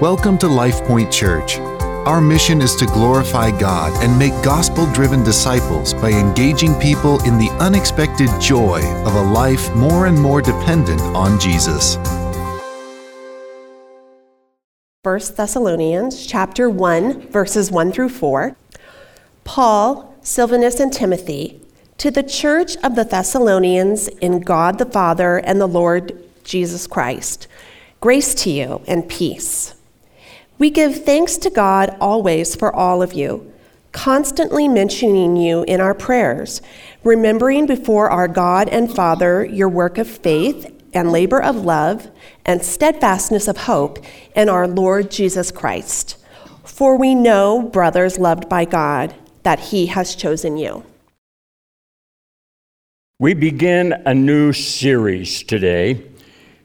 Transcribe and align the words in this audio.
Welcome 0.00 0.38
to 0.38 0.46
LifePoint 0.46 1.12
Church. 1.12 1.58
Our 2.08 2.20
mission 2.20 2.60
is 2.62 2.74
to 2.76 2.86
glorify 2.86 3.56
God 3.56 3.92
and 4.02 4.18
make 4.18 4.32
gospel 4.42 4.90
driven 4.92 5.22
disciples 5.22 5.92
by 5.92 6.10
engaging 6.10 6.74
people 6.80 7.22
in 7.24 7.38
the 7.38 7.50
unexpected 7.60 8.28
joy 8.40 8.80
of 9.04 9.14
a 9.14 9.22
life 9.22 9.72
more 9.76 10.06
and 10.06 10.18
more 10.18 10.40
dependent 10.40 11.00
on 11.00 11.38
Jesus. 11.38 11.96
1 15.04 15.20
Thessalonians 15.36 16.26
chapter 16.26 16.70
1 16.70 17.28
verses 17.28 17.70
1 17.70 17.92
through 17.92 18.08
4. 18.08 18.56
Paul, 19.44 20.16
Silvanus 20.22 20.80
and 20.80 20.92
Timothy 20.92 21.60
to 21.98 22.10
the 22.10 22.24
church 22.24 22.76
of 22.82 22.96
the 22.96 23.04
Thessalonians 23.04 24.08
in 24.08 24.40
God 24.40 24.78
the 24.78 24.86
Father 24.86 25.36
and 25.36 25.60
the 25.60 25.68
Lord 25.68 26.18
Jesus 26.42 26.86
Christ. 26.86 27.46
Grace 28.00 28.34
to 28.36 28.50
you 28.50 28.80
and 28.88 29.08
peace. 29.08 29.74
We 30.58 30.70
give 30.70 31.04
thanks 31.04 31.36
to 31.38 31.50
God 31.50 31.96
always 32.00 32.54
for 32.54 32.74
all 32.74 33.02
of 33.02 33.12
you, 33.12 33.52
constantly 33.92 34.68
mentioning 34.68 35.36
you 35.36 35.64
in 35.64 35.80
our 35.80 35.94
prayers, 35.94 36.62
remembering 37.04 37.66
before 37.66 38.10
our 38.10 38.28
God 38.28 38.68
and 38.68 38.92
Father 38.92 39.44
your 39.44 39.68
work 39.68 39.98
of 39.98 40.08
faith 40.08 40.72
and 40.94 41.10
labor 41.10 41.42
of 41.42 41.64
love 41.64 42.10
and 42.44 42.62
steadfastness 42.62 43.48
of 43.48 43.56
hope 43.56 43.98
in 44.36 44.48
our 44.48 44.68
Lord 44.68 45.10
Jesus 45.10 45.50
Christ. 45.50 46.16
For 46.64 46.96
we 46.96 47.14
know, 47.14 47.62
brothers 47.62 48.18
loved 48.18 48.48
by 48.48 48.64
God, 48.64 49.14
that 49.42 49.58
He 49.58 49.86
has 49.86 50.14
chosen 50.14 50.56
you. 50.56 50.84
We 53.18 53.34
begin 53.34 53.92
a 54.04 54.14
new 54.14 54.52
series 54.52 55.42
today. 55.42 56.02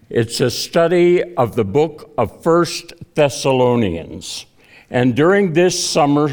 It's 0.09 0.39
a 0.39 0.49
study 0.49 1.35
of 1.35 1.55
the 1.55 1.65
book 1.65 2.13
of 2.17 2.41
First 2.41 2.93
Thessalonians. 3.17 4.45
And 4.91 5.15
during 5.15 5.53
this 5.53 5.73
summer, 5.89 6.29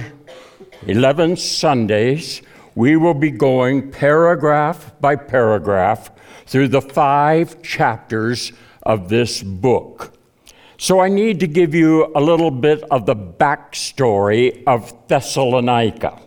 11 0.86 1.36
Sundays, 1.36 2.42
we 2.74 2.96
will 2.96 3.14
be 3.14 3.30
going 3.30 3.90
paragraph 3.90 4.92
by 5.00 5.16
paragraph 5.16 6.10
through 6.44 6.68
the 6.68 6.82
five 6.82 7.62
chapters 7.62 8.52
of 8.82 9.08
this 9.08 9.42
book. 9.42 10.12
So 10.76 11.00
I 11.00 11.08
need 11.08 11.40
to 11.40 11.46
give 11.46 11.74
you 11.74 12.12
a 12.14 12.20
little 12.20 12.50
bit 12.50 12.82
of 12.90 13.06
the 13.06 13.16
backstory 13.16 14.62
of 14.66 14.92
Thessalonica. 15.08 16.20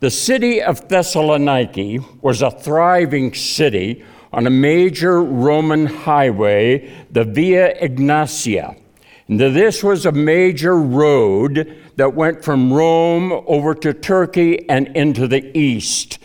The 0.00 0.10
city 0.10 0.62
of 0.62 0.88
Thessaloniki 0.88 2.22
was 2.22 2.42
a 2.42 2.50
thriving 2.50 3.32
city 3.34 4.04
on 4.32 4.48
a 4.48 4.50
major 4.50 5.22
Roman 5.22 5.86
highway, 5.86 6.92
the 7.12 7.22
Via 7.22 7.80
Egnatia. 7.80 8.80
This 9.28 9.82
was 9.82 10.04
a 10.04 10.12
major 10.12 10.76
road 10.76 11.80
that 11.96 12.14
went 12.14 12.44
from 12.44 12.72
Rome 12.72 13.32
over 13.46 13.74
to 13.76 13.94
Turkey 13.94 14.68
and 14.68 14.88
into 14.88 15.26
the 15.26 15.56
east. 15.56 16.18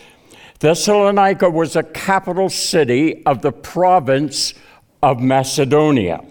Thessalonica 0.58 1.48
was 1.48 1.76
a 1.76 1.82
capital 1.82 2.50
city 2.50 3.24
of 3.24 3.40
the 3.40 3.52
province 3.52 4.52
of 5.02 5.20
Macedonia. 5.20 6.22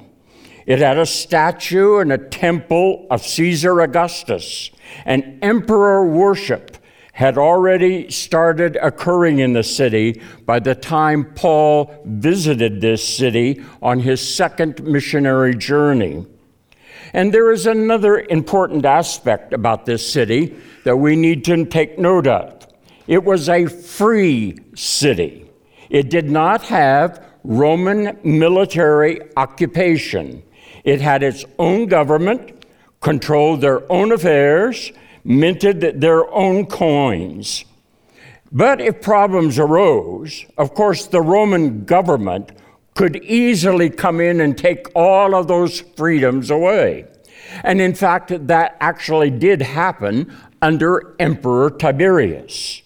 It 0.68 0.78
had 0.78 1.00
a 1.00 1.08
statue 1.08 1.98
and 1.98 2.12
a 2.12 2.20
temple 2.20 3.08
of 3.10 3.26
Caesar 3.26 3.82
Augustus, 3.82 4.70
and 5.06 5.40
emperor 5.42 6.06
worship 6.06 6.78
had 7.14 7.40
already 7.40 8.12
started 8.12 8.78
occurring 8.80 9.40
in 9.40 9.54
the 9.54 9.64
city 9.64 10.22
by 10.46 10.60
the 10.60 10.76
time 10.76 11.34
Paul 11.34 11.92
visited 12.06 12.80
this 12.80 13.06
city 13.06 13.66
on 13.82 14.00
his 14.02 14.22
second 14.22 14.84
missionary 14.84 15.56
journey. 15.56 16.28
And 17.14 17.34
there 17.34 17.52
is 17.52 17.66
another 17.66 18.20
important 18.20 18.86
aspect 18.86 19.54
about 19.54 19.86
this 19.86 20.08
city 20.08 20.56
that 20.84 20.98
we 20.98 21.16
need 21.16 21.44
to 21.46 21.66
take 21.66 21.98
note 21.98 22.28
of. 22.28 22.68
It 23.08 23.24
was 23.24 23.50
a 23.50 23.66
free 23.66 24.58
city. 24.76 25.50
It 25.90 26.10
did 26.10 26.30
not 26.30 26.64
have 26.64 27.24
Roman 27.44 28.20
military 28.24 29.22
occupation. 29.36 30.44
It 30.84 31.02
had 31.02 31.24
its 31.24 31.46
own 31.58 31.88
government, 31.88 32.66
controlled 33.02 33.62
their 33.62 33.92
own 33.92 34.12
affairs, 34.12 34.92
minted 35.24 36.02
their 36.02 36.32
own 36.34 36.66
coins. 36.66 37.66
But 38.52 38.82
if 38.82 39.02
problems 39.02 39.60
arose, 39.60 40.46
of 40.58 40.74
course, 40.74 41.08
the 41.08 41.22
Roman 41.22 41.86
government 41.86 42.52
could 42.96 43.18
easily 43.24 43.90
come 43.90 44.20
in 44.20 44.42
and 44.42 44.58
take 44.58 44.88
all 44.96 45.36
of 45.36 45.48
those 45.48 45.82
freedoms 45.82 46.52
away. 46.52 47.06
And 47.64 47.82
in 47.82 47.94
fact, 47.94 48.48
that 48.48 48.78
actually 48.80 49.30
did 49.30 49.62
happen 49.62 50.36
under 50.62 51.16
Emperor 51.20 51.70
Tiberius. 51.70 52.82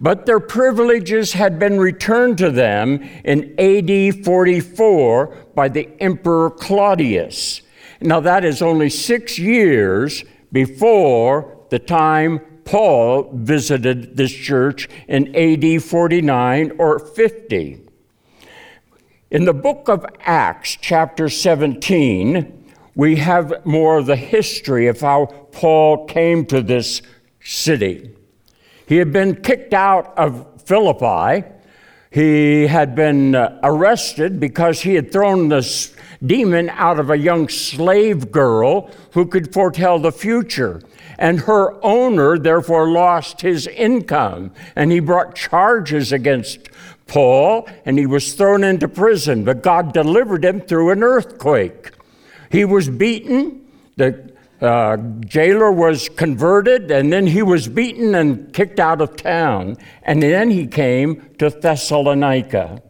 But 0.00 0.26
their 0.26 0.40
privileges 0.40 1.32
had 1.32 1.58
been 1.58 1.78
returned 1.78 2.38
to 2.38 2.50
them 2.50 3.02
in 3.24 3.54
AD 3.58 4.24
44 4.24 5.26
by 5.54 5.68
the 5.68 5.88
Emperor 6.00 6.50
Claudius. 6.50 7.62
Now, 8.00 8.20
that 8.20 8.44
is 8.44 8.62
only 8.62 8.90
six 8.90 9.38
years 9.38 10.24
before 10.50 11.66
the 11.70 11.78
time 11.78 12.40
Paul 12.64 13.30
visited 13.32 14.16
this 14.16 14.32
church 14.32 14.88
in 15.08 15.34
AD 15.34 15.82
49 15.82 16.72
or 16.78 16.98
50. 16.98 17.80
In 19.32 19.46
the 19.46 19.54
book 19.54 19.88
of 19.88 20.04
Acts, 20.20 20.76
chapter 20.78 21.30
17, 21.30 22.66
we 22.94 23.16
have 23.16 23.64
more 23.64 23.96
of 23.96 24.04
the 24.04 24.14
history 24.14 24.88
of 24.88 25.00
how 25.00 25.24
Paul 25.52 26.04
came 26.04 26.44
to 26.44 26.60
this 26.60 27.00
city. 27.40 28.10
He 28.86 28.96
had 28.96 29.10
been 29.10 29.36
kicked 29.36 29.72
out 29.72 30.12
of 30.18 30.60
Philippi. 30.66 31.48
He 32.10 32.66
had 32.66 32.94
been 32.94 33.34
uh, 33.34 33.58
arrested 33.62 34.38
because 34.38 34.82
he 34.82 34.96
had 34.96 35.10
thrown 35.10 35.48
this 35.48 35.96
demon 36.26 36.68
out 36.68 37.00
of 37.00 37.08
a 37.08 37.16
young 37.16 37.48
slave 37.48 38.30
girl 38.30 38.90
who 39.12 39.24
could 39.24 39.50
foretell 39.50 39.98
the 39.98 40.12
future 40.12 40.82
and 41.22 41.40
her 41.40 41.78
owner 41.84 42.36
therefore 42.36 42.88
lost 42.88 43.42
his 43.42 43.68
income. 43.68 44.50
And 44.74 44.90
he 44.90 44.98
brought 44.98 45.36
charges 45.36 46.10
against 46.10 46.68
Paul, 47.06 47.68
and 47.84 47.98
he 47.98 48.06
was 48.06 48.32
thrown 48.34 48.64
into 48.64 48.88
prison, 48.88 49.44
but 49.44 49.62
God 49.62 49.92
delivered 49.92 50.44
him 50.44 50.60
through 50.60 50.90
an 50.90 51.02
earthquake. 51.02 51.90
He 52.50 52.64
was 52.64 52.88
beaten, 52.88 53.66
the 53.96 54.32
uh, 54.60 54.96
jailer 55.20 55.72
was 55.72 56.08
converted, 56.08 56.90
and 56.90 57.12
then 57.12 57.26
he 57.26 57.42
was 57.42 57.68
beaten 57.68 58.14
and 58.14 58.52
kicked 58.52 58.78
out 58.78 59.00
of 59.00 59.16
town. 59.16 59.76
And 60.04 60.22
then 60.22 60.50
he 60.50 60.66
came 60.66 61.28
to 61.38 61.50
Thessalonica. 61.50 62.80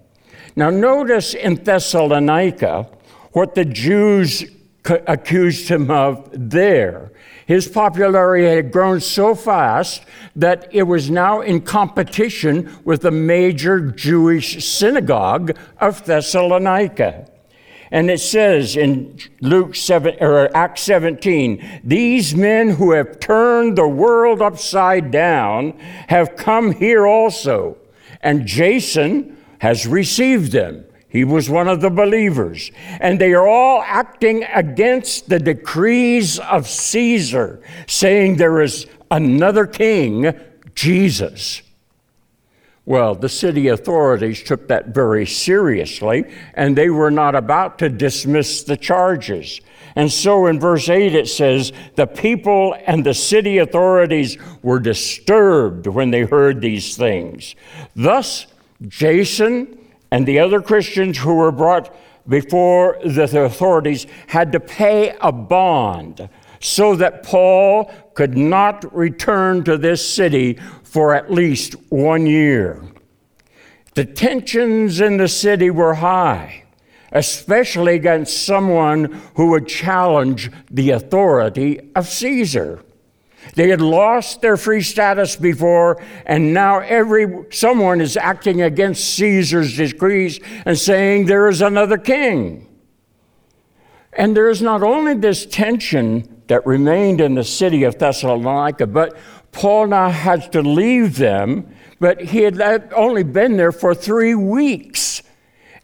Now, 0.54 0.68
notice 0.68 1.32
in 1.34 1.54
Thessalonica 1.54 2.88
what 3.32 3.54
the 3.54 3.64
Jews 3.64 4.44
accused 4.84 5.69
him 5.69 5.91
of 5.91 6.28
there. 6.32 7.12
His 7.47 7.69
popularity 7.69 8.47
had 8.47 8.72
grown 8.72 9.00
so 9.00 9.34
fast 9.34 10.04
that 10.37 10.69
it 10.72 10.84
was 10.84 11.10
now 11.10 11.41
in 11.41 11.60
competition 11.60 12.78
with 12.84 13.03
the 13.03 13.10
major 13.10 13.81
Jewish 13.81 14.65
synagogue 14.65 15.56
of 15.81 16.04
Thessalonica. 16.04 17.28
And 17.91 18.10
it 18.10 18.21
says 18.21 18.75
in 18.75 19.19
Luke 19.42 19.76
7 19.76 20.16
or 20.21 20.56
Acts 20.56 20.81
17, 20.82 21.82
these 21.84 22.34
men 22.34 22.71
who 22.71 22.92
have 22.92 23.21
turned 23.21 23.76
the 23.76 23.87
world 23.87 24.41
upside 24.41 25.10
down 25.10 25.78
have 26.09 26.37
come 26.37 26.72
here 26.72 27.06
also, 27.06 27.76
and 28.22 28.47
Jason 28.47 29.37
has 29.59 29.87
received 29.87 30.53
them. 30.53 30.87
He 31.12 31.24
was 31.24 31.50
one 31.50 31.68
of 31.68 31.82
the 31.82 31.90
believers. 31.90 32.70
And 32.98 33.20
they 33.20 33.34
are 33.34 33.46
all 33.46 33.82
acting 33.82 34.44
against 34.44 35.28
the 35.28 35.38
decrees 35.38 36.38
of 36.38 36.66
Caesar, 36.66 37.60
saying 37.86 38.36
there 38.36 38.62
is 38.62 38.86
another 39.10 39.66
king, 39.66 40.32
Jesus. 40.74 41.60
Well, 42.86 43.14
the 43.14 43.28
city 43.28 43.68
authorities 43.68 44.42
took 44.42 44.68
that 44.68 44.88
very 44.94 45.26
seriously, 45.26 46.24
and 46.54 46.74
they 46.74 46.88
were 46.88 47.10
not 47.10 47.34
about 47.34 47.78
to 47.80 47.91
dismiss 47.91 48.62
the 48.62 48.78
charges. 48.78 49.60
And 49.94 50.10
so 50.10 50.47
in 50.47 50.58
verse 50.58 50.88
8 50.88 51.15
it 51.15 51.28
says, 51.28 51.72
The 51.97 52.06
people 52.06 52.74
and 52.86 53.04
the 53.04 53.12
city 53.12 53.58
authorities 53.58 54.38
were 54.62 54.80
disturbed 54.80 55.86
when 55.86 56.10
they 56.10 56.22
heard 56.22 56.62
these 56.62 56.97
things. 56.97 57.54
Thus, 57.94 58.47
Jason, 58.88 59.78
and 60.12 60.26
the 60.26 60.38
other 60.38 60.60
Christians 60.60 61.16
who 61.16 61.34
were 61.36 61.50
brought 61.50 61.97
before 62.28 62.98
the 63.03 63.44
authorities 63.44 64.06
had 64.26 64.53
to 64.53 64.60
pay 64.60 65.16
a 65.22 65.32
bond 65.32 66.28
so 66.60 66.94
that 66.97 67.22
Paul 67.22 67.91
could 68.12 68.36
not 68.36 68.94
return 68.94 69.64
to 69.64 69.78
this 69.78 70.06
city 70.06 70.59
for 70.84 71.14
at 71.14 71.32
least 71.32 71.72
one 71.88 72.26
year. 72.26 72.82
The 73.94 74.04
tensions 74.04 75.00
in 75.00 75.16
the 75.16 75.28
city 75.28 75.70
were 75.70 75.94
high, 75.94 76.65
especially 77.10 77.94
against 77.94 78.44
someone 78.44 79.22
who 79.36 79.48
would 79.53 79.66
challenge 79.66 80.50
the 80.70 80.91
authority 80.91 81.91
of 81.97 82.06
Caesar. 82.06 82.84
They 83.54 83.68
had 83.68 83.80
lost 83.80 84.41
their 84.41 84.56
free 84.56 84.83
status 84.83 85.36
before, 85.36 86.03
and 86.27 86.54
now 86.54 86.78
every 86.80 87.47
someone 87.50 88.00
is 88.00 88.16
acting 88.16 88.62
against 88.62 89.15
Caesar's 89.15 89.77
decrees 89.77 90.41
and 90.65 90.78
saying 90.78 91.27
there 91.27 91.48
is 91.48 91.60
another 91.60 91.98
king. 91.98 92.68
And 94.12 94.36
there 94.36 94.50
is 94.50 94.60
not 94.60 94.83
only 94.83 95.15
this 95.15 95.47
tension 95.47 96.42
that 96.48 96.66
remained 96.66 97.21
in 97.21 97.34
the 97.34 97.44
city 97.44 97.84
of 97.84 97.98
Thessalonica, 97.98 98.86
but 98.86 99.16
Paul 99.53 99.89
now 99.89 100.10
had 100.10 100.53
to 100.53 100.62
leave 100.62 101.16
them, 101.16 101.74
but 102.00 102.21
he 102.21 102.41
had 102.41 102.60
only 102.94 103.22
been 103.22 103.56
there 103.56 103.72
for 103.72 103.94
three 103.94 104.34
weeks. 104.34 105.22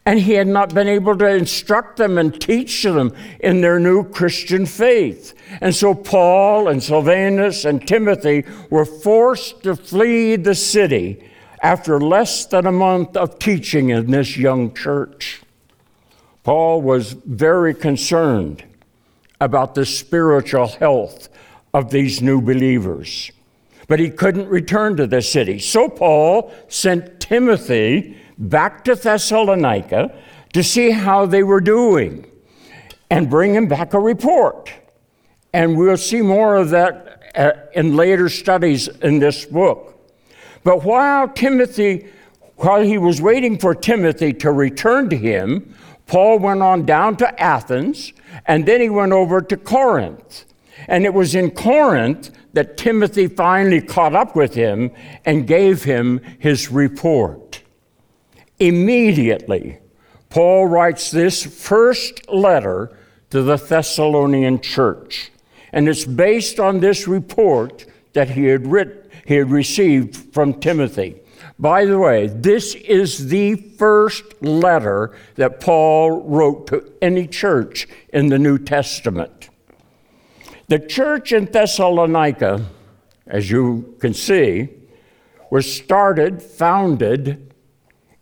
And 0.05 0.19
he 0.19 0.33
had 0.33 0.47
not 0.47 0.73
been 0.73 0.87
able 0.87 1.17
to 1.17 1.27
instruct 1.27 1.97
them 1.97 2.17
and 2.17 2.39
teach 2.39 2.83
them 2.83 3.13
in 3.39 3.61
their 3.61 3.79
new 3.79 4.03
Christian 4.03 4.65
faith. 4.65 5.33
And 5.61 5.75
so 5.75 5.93
Paul 5.93 6.67
and 6.67 6.81
Silvanus 6.81 7.65
and 7.65 7.85
Timothy 7.87 8.45
were 8.69 8.85
forced 8.85 9.63
to 9.63 9.75
flee 9.75 10.35
the 10.35 10.55
city 10.55 11.23
after 11.61 11.99
less 11.99 12.45
than 12.45 12.65
a 12.65 12.71
month 12.71 13.17
of 13.17 13.37
teaching 13.37 13.89
in 13.89 14.09
this 14.09 14.37
young 14.37 14.73
church. 14.73 15.41
Paul 16.43 16.81
was 16.81 17.13
very 17.13 17.75
concerned 17.75 18.63
about 19.41 19.75
the 19.75 19.85
spiritual 19.85 20.67
health 20.67 21.29
of 21.73 21.91
these 21.91 22.21
new 22.21 22.41
believers 22.41 23.31
but 23.89 23.99
he 23.99 24.09
couldn't 24.11 24.47
return 24.47 24.95
to 24.95 25.07
the 25.07 25.21
city. 25.21 25.57
So 25.59 25.89
Paul 25.89 26.53
sent 26.69 27.19
Timothy 27.19 28.15
back 28.39 28.83
to 28.85 28.95
Thessalonica 28.95 30.15
to 30.53 30.63
see 30.63 30.91
how 30.91 31.25
they 31.25 31.43
were 31.43 31.61
doing 31.61 32.25
and 33.11 33.29
bring 33.29 33.53
him 33.53 33.67
back 33.67 33.93
a 33.93 33.99
report. 33.99 34.71
And 35.53 35.77
we'll 35.77 35.97
see 35.97 36.21
more 36.21 36.55
of 36.55 36.69
that 36.69 37.31
uh, 37.35 37.51
in 37.73 37.95
later 37.95 38.29
studies 38.29 38.87
in 38.87 39.19
this 39.19 39.45
book. 39.45 39.95
But 40.63 40.83
while 40.83 41.27
Timothy, 41.27 42.07
while 42.57 42.81
he 42.81 42.97
was 42.97 43.21
waiting 43.21 43.57
for 43.57 43.75
Timothy 43.75 44.33
to 44.33 44.51
return 44.51 45.09
to 45.09 45.17
him, 45.17 45.75
Paul 46.07 46.39
went 46.39 46.61
on 46.61 46.85
down 46.85 47.17
to 47.17 47.41
Athens 47.41 48.13
and 48.45 48.65
then 48.65 48.81
he 48.81 48.89
went 48.89 49.11
over 49.11 49.41
to 49.41 49.57
Corinth. 49.57 50.45
And 50.87 51.05
it 51.05 51.13
was 51.13 51.35
in 51.35 51.51
Corinth 51.51 52.31
that 52.53 52.77
Timothy 52.77 53.27
finally 53.27 53.81
caught 53.81 54.15
up 54.15 54.35
with 54.35 54.53
him 54.53 54.91
and 55.25 55.45
gave 55.45 55.83
him 55.83 56.19
his 56.39 56.71
report. 56.71 57.48
Immediately, 58.59 59.79
Paul 60.29 60.67
writes 60.67 61.11
this 61.11 61.43
first 61.43 62.29
letter 62.29 62.95
to 63.29 63.41
the 63.41 63.55
Thessalonian 63.55 64.59
church. 64.59 65.31
And 65.71 65.87
it's 65.87 66.05
based 66.05 66.59
on 66.59 66.79
this 66.79 67.07
report 67.07 67.85
that 68.13 68.31
he 68.31 68.45
had, 68.45 68.67
writ- 68.67 69.11
he 69.25 69.35
had 69.35 69.51
received 69.51 70.33
from 70.33 70.59
Timothy. 70.59 71.21
By 71.57 71.85
the 71.85 71.99
way, 71.99 72.27
this 72.27 72.73
is 72.75 73.27
the 73.27 73.55
first 73.55 74.23
letter 74.41 75.15
that 75.35 75.59
Paul 75.59 76.23
wrote 76.23 76.67
to 76.67 76.91
any 77.01 77.27
church 77.27 77.87
in 78.13 78.29
the 78.29 78.39
New 78.39 78.57
Testament. 78.57 79.49
The 80.67 80.79
church 80.79 81.33
in 81.33 81.45
Thessalonica, 81.45 82.65
as 83.27 83.51
you 83.51 83.95
can 83.99 84.13
see, 84.13 84.69
was 85.49 85.71
started, 85.71 86.41
founded 86.41 87.48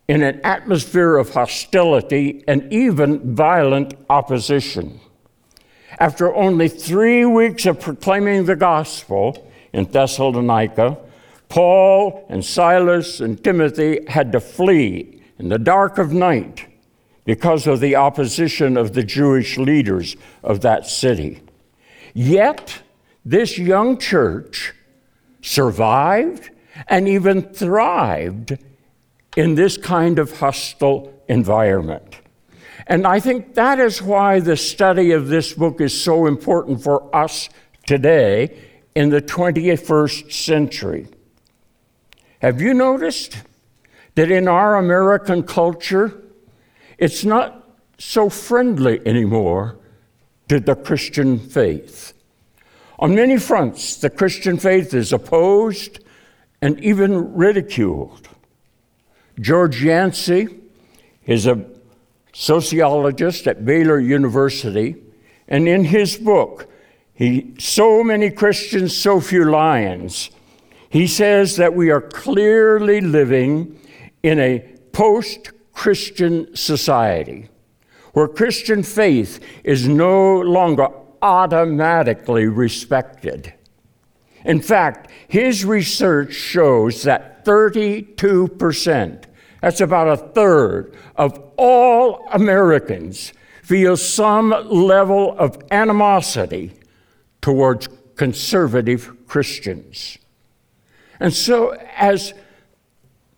in 0.08 0.22
an 0.22 0.40
atmosphere 0.42 1.18
of 1.18 1.30
hostility 1.34 2.42
and 2.48 2.72
even 2.72 3.34
violent 3.34 3.94
opposition. 4.08 5.00
After 6.00 6.34
only 6.34 6.68
three 6.68 7.26
weeks 7.26 7.66
of 7.66 7.80
proclaiming 7.80 8.46
the 8.46 8.56
gospel 8.56 9.50
in 9.72 9.84
Thessalonica, 9.84 10.96
Paul 11.50 12.26
and 12.30 12.44
Silas 12.44 13.20
and 13.20 13.42
Timothy 13.42 14.06
had 14.08 14.32
to 14.32 14.40
flee 14.40 15.22
in 15.38 15.50
the 15.50 15.58
dark 15.58 15.98
of 15.98 16.12
night 16.12 16.66
because 17.24 17.66
of 17.66 17.80
the 17.80 17.96
opposition 17.96 18.78
of 18.78 18.94
the 18.94 19.02
Jewish 19.02 19.58
leaders 19.58 20.16
of 20.42 20.62
that 20.62 20.86
city. 20.86 21.42
Yet, 22.14 22.80
this 23.24 23.58
young 23.58 23.98
church 23.98 24.72
survived 25.42 26.50
and 26.88 27.06
even 27.06 27.42
thrived 27.42 28.56
in 29.36 29.54
this 29.54 29.76
kind 29.76 30.18
of 30.18 30.38
hostile 30.38 31.12
environment. 31.28 32.20
And 32.86 33.06
I 33.06 33.20
think 33.20 33.54
that 33.54 33.78
is 33.78 34.00
why 34.00 34.40
the 34.40 34.56
study 34.56 35.12
of 35.12 35.28
this 35.28 35.52
book 35.52 35.80
is 35.80 35.98
so 35.98 36.26
important 36.26 36.82
for 36.82 37.14
us 37.14 37.48
today 37.86 38.58
in 38.94 39.10
the 39.10 39.20
21st 39.20 40.32
century. 40.32 41.06
Have 42.40 42.60
you 42.60 42.72
noticed 42.72 43.42
that 44.14 44.30
in 44.30 44.48
our 44.48 44.76
American 44.76 45.44
culture, 45.44 46.22
it's 46.98 47.24
not 47.24 47.68
so 47.98 48.28
friendly 48.28 49.00
anymore 49.06 49.78
to 50.48 50.58
the 50.58 50.74
Christian 50.74 51.38
faith. 51.38 52.14
On 52.98 53.14
many 53.14 53.38
fronts, 53.38 53.96
the 53.96 54.10
Christian 54.10 54.56
faith 54.56 54.94
is 54.94 55.12
opposed 55.12 56.00
and 56.60 56.82
even 56.82 57.34
ridiculed. 57.34 58.28
George 59.40 59.82
Yancey 59.82 60.48
is 61.26 61.46
a 61.46 61.64
sociologist 62.32 63.46
at 63.46 63.64
Baylor 63.64 63.98
University, 64.00 64.96
and 65.46 65.68
in 65.68 65.84
his 65.84 66.16
book, 66.16 66.70
he, 67.14 67.54
So 67.58 68.02
Many 68.04 68.30
Christians, 68.30 68.96
So 68.96 69.20
Few 69.20 69.44
Lions, 69.44 70.30
he 70.90 71.06
says 71.06 71.56
that 71.56 71.74
we 71.74 71.90
are 71.90 72.00
clearly 72.00 73.00
living 73.00 73.78
in 74.22 74.38
a 74.38 74.60
post 74.92 75.52
Christian 75.72 76.54
society 76.56 77.48
where 78.12 78.26
Christian 78.26 78.82
faith 78.82 79.38
is 79.62 79.86
no 79.86 80.40
longer 80.40 80.88
automatically 81.22 82.46
respected. 82.46 83.54
In 84.44 84.60
fact, 84.60 85.10
his 85.28 85.64
research 85.64 86.34
shows 86.34 87.02
that 87.02 87.44
32%, 87.44 89.24
that's 89.60 89.80
about 89.80 90.08
a 90.08 90.16
third 90.16 90.94
of 91.16 91.38
all 91.56 92.26
Americans, 92.30 93.32
feel 93.62 93.96
some 93.96 94.50
level 94.68 95.36
of 95.38 95.58
animosity 95.70 96.72
towards 97.40 97.88
conservative 98.16 99.26
Christians. 99.26 100.18
And 101.20 101.32
so, 101.32 101.76
as 101.96 102.34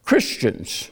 Christians 0.04 0.90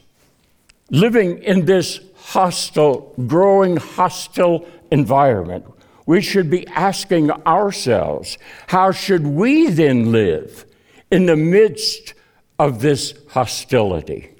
living 0.90 1.42
in 1.42 1.66
this 1.66 2.00
hostile, 2.16 3.14
growing 3.26 3.76
hostile 3.76 4.66
environment, 4.90 5.66
we 6.06 6.22
should 6.22 6.48
be 6.48 6.66
asking 6.68 7.30
ourselves 7.30 8.38
how 8.68 8.92
should 8.92 9.26
we 9.26 9.68
then 9.68 10.10
live 10.10 10.64
in 11.10 11.26
the 11.26 11.36
midst 11.36 12.14
of 12.58 12.80
this 12.80 13.14
hostility? 13.28 14.30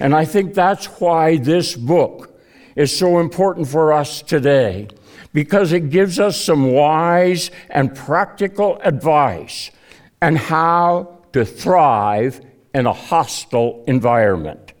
And 0.00 0.14
I 0.14 0.24
think 0.24 0.54
that's 0.54 0.86
why 1.00 1.38
this 1.38 1.74
book 1.74 2.38
is 2.74 2.96
so 2.96 3.18
important 3.18 3.68
for 3.68 3.92
us 3.92 4.20
today, 4.20 4.88
because 5.32 5.72
it 5.72 5.90
gives 5.90 6.20
us 6.20 6.38
some 6.38 6.72
wise 6.72 7.50
and 7.70 7.94
practical 7.94 8.78
advice 8.82 9.70
on 10.20 10.36
how 10.36 11.18
to 11.32 11.44
thrive 11.44 12.40
in 12.74 12.86
a 12.86 12.92
hostile 12.92 13.82
environment. 13.86 14.72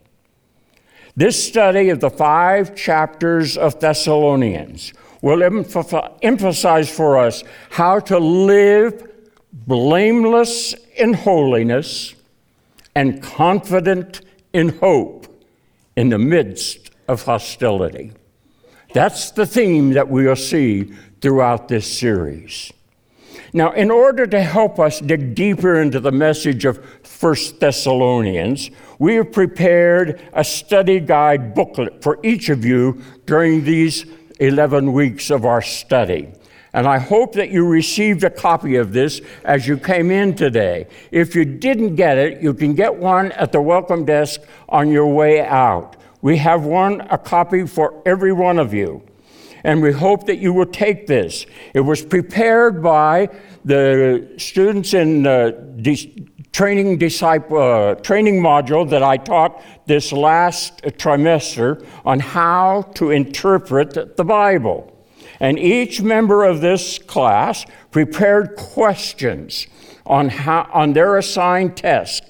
This 1.16 1.42
study 1.42 1.88
of 1.88 2.00
the 2.00 2.10
five 2.10 2.74
chapters 2.74 3.56
of 3.56 3.80
Thessalonians 3.80 4.92
will 5.22 5.42
emphasize 6.22 6.90
for 6.90 7.18
us 7.18 7.42
how 7.70 8.00
to 8.00 8.18
live 8.18 9.10
blameless 9.50 10.74
in 10.96 11.14
holiness 11.14 12.14
and 12.94 13.22
confident 13.22 14.20
in 14.56 14.70
hope 14.78 15.26
in 15.96 16.08
the 16.08 16.18
midst 16.18 16.90
of 17.08 17.22
hostility. 17.22 18.10
That's 18.94 19.30
the 19.30 19.44
theme 19.44 19.90
that 19.90 20.08
we'll 20.08 20.34
see 20.34 20.94
throughout 21.20 21.68
this 21.68 21.86
series. 21.98 22.72
Now, 23.52 23.72
in 23.72 23.90
order 23.90 24.26
to 24.26 24.40
help 24.40 24.80
us 24.80 24.98
dig 25.00 25.34
deeper 25.34 25.82
into 25.82 26.00
the 26.00 26.10
message 26.10 26.64
of 26.64 26.78
1 27.20 27.36
Thessalonians, 27.60 28.70
we 28.98 29.16
have 29.16 29.30
prepared 29.30 30.22
a 30.32 30.42
study 30.42 31.00
guide 31.00 31.54
booklet 31.54 32.02
for 32.02 32.18
each 32.24 32.48
of 32.48 32.64
you 32.64 33.02
during 33.26 33.62
these 33.62 34.06
11 34.40 34.90
weeks 34.94 35.30
of 35.30 35.44
our 35.44 35.60
study. 35.60 36.32
And 36.76 36.86
I 36.86 36.98
hope 36.98 37.32
that 37.32 37.48
you 37.50 37.66
received 37.66 38.22
a 38.22 38.28
copy 38.28 38.76
of 38.76 38.92
this 38.92 39.22
as 39.44 39.66
you 39.66 39.78
came 39.78 40.10
in 40.10 40.36
today. 40.36 40.88
If 41.10 41.34
you 41.34 41.46
didn't 41.46 41.96
get 41.96 42.18
it, 42.18 42.42
you 42.42 42.52
can 42.52 42.74
get 42.74 42.94
one 42.94 43.32
at 43.32 43.50
the 43.50 43.62
welcome 43.62 44.04
desk 44.04 44.42
on 44.68 44.90
your 44.90 45.06
way 45.06 45.40
out. 45.40 45.96
We 46.20 46.36
have 46.36 46.66
one, 46.66 47.00
a 47.08 47.16
copy 47.16 47.66
for 47.66 48.02
every 48.04 48.34
one 48.34 48.58
of 48.58 48.74
you. 48.74 49.02
And 49.64 49.80
we 49.80 49.90
hope 49.90 50.26
that 50.26 50.36
you 50.36 50.52
will 50.52 50.66
take 50.66 51.06
this. 51.06 51.46
It 51.72 51.80
was 51.80 52.04
prepared 52.04 52.82
by 52.82 53.30
the 53.64 54.34
students 54.36 54.92
in 54.92 55.22
the 55.22 56.28
training 56.52 56.98
disciple 56.98 57.58
uh, 57.58 57.94
training 57.96 58.42
module 58.42 58.88
that 58.90 59.02
I 59.02 59.16
taught 59.16 59.62
this 59.86 60.12
last 60.12 60.82
trimester 60.82 61.86
on 62.04 62.20
how 62.20 62.82
to 62.96 63.12
interpret 63.12 64.16
the 64.18 64.24
Bible. 64.24 64.95
And 65.40 65.58
each 65.58 66.02
member 66.02 66.44
of 66.44 66.60
this 66.60 66.98
class 66.98 67.66
prepared 67.90 68.56
questions 68.56 69.66
on, 70.04 70.28
how, 70.28 70.68
on 70.72 70.92
their 70.92 71.16
assigned 71.16 71.76
task. 71.76 72.22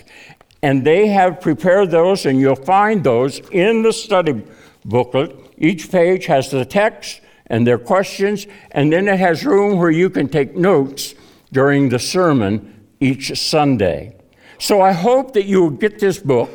And 0.62 0.84
they 0.84 1.08
have 1.08 1.40
prepared 1.40 1.90
those, 1.90 2.26
and 2.26 2.40
you'll 2.40 2.56
find 2.56 3.04
those 3.04 3.38
in 3.50 3.82
the 3.82 3.92
study 3.92 4.42
booklet. 4.84 5.36
Each 5.58 5.90
page 5.90 6.26
has 6.26 6.50
the 6.50 6.64
text 6.64 7.20
and 7.46 7.66
their 7.66 7.78
questions, 7.78 8.46
and 8.72 8.92
then 8.92 9.06
it 9.06 9.18
has 9.18 9.44
room 9.44 9.78
where 9.78 9.90
you 9.90 10.10
can 10.10 10.28
take 10.28 10.56
notes 10.56 11.14
during 11.52 11.88
the 11.88 11.98
sermon 11.98 12.86
each 13.00 13.38
Sunday. 13.38 14.16
So 14.58 14.80
I 14.80 14.92
hope 14.92 15.34
that 15.34 15.44
you 15.44 15.62
will 15.62 15.70
get 15.70 15.98
this 15.98 16.18
book 16.18 16.50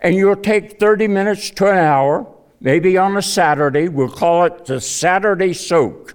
and 0.00 0.14
you'll 0.14 0.36
take 0.36 0.78
30 0.78 1.08
minutes 1.08 1.50
to 1.50 1.66
an 1.70 1.78
hour, 1.78 2.26
maybe 2.60 2.96
on 2.96 3.16
a 3.16 3.22
Saturday. 3.22 3.88
We'll 3.88 4.08
call 4.08 4.44
it 4.44 4.66
the 4.66 4.80
Saturday 4.80 5.52
Soak 5.52 6.14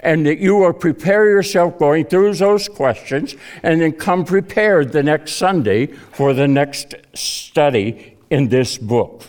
and 0.00 0.26
that 0.26 0.38
you 0.38 0.56
will 0.56 0.72
prepare 0.72 1.28
yourself 1.28 1.78
going 1.78 2.04
through 2.04 2.34
those 2.34 2.68
questions 2.68 3.34
and 3.62 3.80
then 3.80 3.92
come 3.92 4.24
prepared 4.24 4.92
the 4.92 5.02
next 5.02 5.32
Sunday 5.32 5.86
for 5.86 6.32
the 6.32 6.46
next 6.46 6.94
study 7.14 8.16
in 8.30 8.48
this 8.48 8.78
book. 8.78 9.24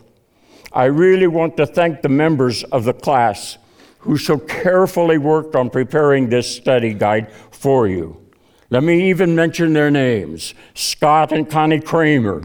I 0.71 0.85
really 0.85 1.27
want 1.27 1.57
to 1.57 1.65
thank 1.65 2.01
the 2.01 2.09
members 2.09 2.63
of 2.65 2.83
the 2.83 2.93
class 2.93 3.57
who 3.99 4.17
so 4.17 4.37
carefully 4.37 5.17
worked 5.17 5.55
on 5.55 5.69
preparing 5.69 6.29
this 6.29 6.55
study 6.55 6.93
guide 6.93 7.31
for 7.51 7.87
you. 7.87 8.17
Let 8.69 8.83
me 8.83 9.09
even 9.09 9.35
mention 9.35 9.73
their 9.73 9.89
names 9.89 10.53
Scott 10.75 11.31
and 11.31 11.49
Connie 11.49 11.81
Kramer, 11.81 12.43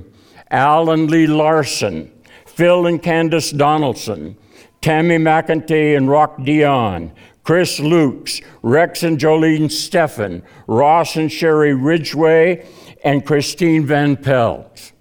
Al 0.50 0.90
and 0.90 1.11
Lee 1.11 1.26
Larson, 1.26 2.11
Phil 2.54 2.87
and 2.87 3.02
Candace 3.02 3.50
Donaldson, 3.50 4.37
Tammy 4.80 5.18
McEntee 5.18 5.96
and 5.96 6.08
Rock 6.08 6.44
Dion, 6.44 7.11
Chris 7.42 7.80
Lukes, 7.80 8.44
Rex 8.62 9.02
and 9.02 9.18
Jolene 9.18 9.64
Steffen, 9.64 10.42
Ross 10.68 11.16
and 11.16 11.30
Sherry 11.30 11.75
Ridgway, 11.75 12.64
and 13.02 13.26
Christine 13.26 13.84
Van 13.84 14.16
Pelt. 14.16 14.92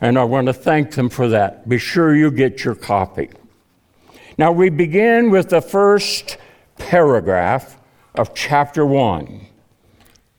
And 0.00 0.18
I 0.18 0.24
want 0.24 0.48
to 0.48 0.52
thank 0.52 0.92
them 0.92 1.08
for 1.08 1.28
that. 1.28 1.68
Be 1.68 1.78
sure 1.78 2.14
you 2.14 2.30
get 2.30 2.64
your 2.64 2.74
copy. 2.74 3.30
Now, 4.36 4.50
we 4.50 4.68
begin 4.68 5.30
with 5.30 5.50
the 5.50 5.60
first 5.60 6.38
paragraph 6.76 7.78
of 8.16 8.34
chapter 8.34 8.84
1. 8.84 9.46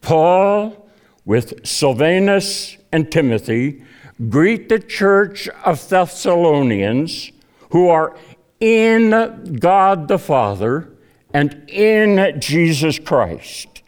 Paul, 0.01 0.89
with 1.23 1.65
Silvanus 1.65 2.77
and 2.91 3.09
Timothy, 3.09 3.83
greet 4.29 4.69
the 4.69 4.79
church 4.79 5.47
of 5.65 5.87
Thessalonians 5.87 7.31
who 7.71 7.89
are 7.89 8.15
in 8.59 9.57
God 9.59 10.07
the 10.07 10.19
Father 10.19 10.89
and 11.33 11.69
in 11.69 12.39
Jesus 12.39 12.99
Christ. 12.99 13.81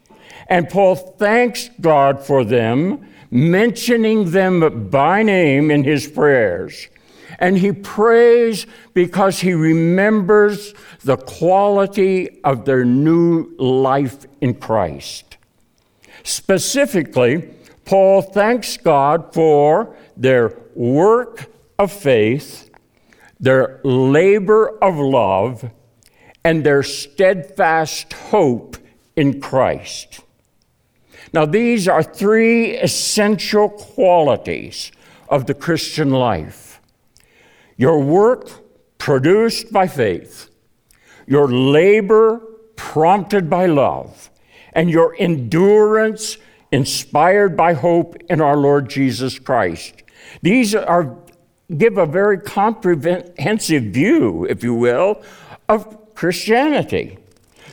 And 0.48 0.70
Paul 0.70 0.96
thanks 0.96 1.70
God 1.80 2.26
for 2.26 2.44
them, 2.44 3.08
mentioning 3.32 4.32
them 4.32 4.90
by 4.90 5.24
name 5.24 5.72
in 5.72 5.84
his 5.84 6.08
prayers. 6.08 6.88
And 7.40 7.58
he 7.58 7.72
prays 7.72 8.66
because 8.94 9.40
he 9.40 9.54
remembers 9.54 10.74
the 11.04 11.18
quality 11.18 12.42
of 12.44 12.66
their 12.66 12.86
new 12.86 13.54
life 13.58 14.26
in 14.40 14.54
Christ. 14.54 15.38
Specifically, 16.24 17.50
Paul 17.86 18.22
thanks 18.22 18.78
God 18.78 19.34
for 19.34 19.96
their 20.16 20.58
work 20.76 21.52
of 21.80 21.92
faith, 21.92 22.70
their 23.40 23.82
labor 23.84 24.78
of 24.80 24.98
love, 24.98 25.70
and 26.44 26.64
their 26.64 26.84
steadfast 26.84 28.14
hope 28.14 28.78
in 29.16 29.40
Christ. 29.42 30.22
Now, 31.34 31.46
these 31.46 31.88
are 31.88 32.04
three 32.04 32.78
essential 32.78 33.70
qualities 33.70 34.92
of 35.30 35.48
the 35.48 35.54
Christian 35.54 36.12
life 36.12 36.80
your 37.76 38.00
work 38.00 38.50
produced 39.00 39.74
by 39.74 39.88
faith, 39.88 40.50
your 41.26 41.48
labor 41.48 42.40
prompted 42.76 43.50
by 43.50 43.66
love, 43.66 44.30
and 44.74 44.92
your 44.92 45.16
endurance 45.18 46.38
inspired 46.72 47.58
by 47.58 47.74
hope 47.74 48.16
in 48.30 48.42
our 48.42 48.56
Lord 48.56 48.90
Jesus 48.90 49.40
Christ. 49.40 50.03
These 50.42 50.76
are 50.76 51.16
give 51.78 51.98
a 51.98 52.06
very 52.06 52.38
comprehensive 52.40 53.84
view, 53.84 54.46
if 54.46 54.64
you 54.64 54.74
will, 54.74 55.22
of 55.70 56.14
Christianity. 56.16 57.18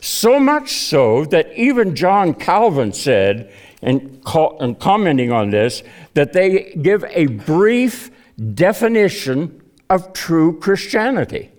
So 0.00 0.40
much 0.40 0.70
so 0.70 1.24
that 1.26 1.52
even 1.54 1.94
John 1.94 2.34
Calvin 2.34 2.92
said, 2.92 3.52
in, 3.82 4.22
in 4.60 4.74
commenting 4.76 5.32
on 5.32 5.50
this, 5.50 5.82
that 6.14 6.32
they 6.32 6.72
give 6.80 7.04
a 7.10 7.26
brief 7.26 8.10
definition 8.54 9.60
of 9.90 10.12
true 10.12 10.58
Christianity. 10.58 11.50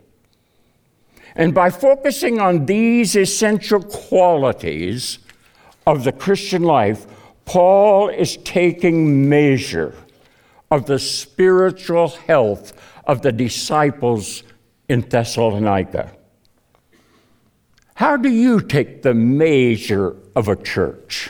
And 1.36 1.54
by 1.54 1.70
focusing 1.70 2.40
on 2.40 2.66
these 2.66 3.16
essential 3.16 3.82
qualities 3.82 5.20
of 5.86 6.04
the 6.04 6.12
Christian 6.12 6.64
life, 6.64 7.06
Paul 7.46 8.10
is 8.10 8.38
taking 8.38 9.30
measure 9.30 9.96
of 10.72 10.86
the 10.86 10.98
spiritual 10.98 12.08
health 12.08 12.74
of 13.06 13.22
the 13.22 13.32
disciples 13.32 14.44
in 14.88 15.02
Thessalonica. 15.02 16.12
How 17.96 18.18
do 18.18 18.30
you 18.30 18.62
take 18.62 19.04
the 19.04 19.14
measure 19.14 20.16
of 20.36 20.48
a 20.48 20.56
church? 20.56 21.30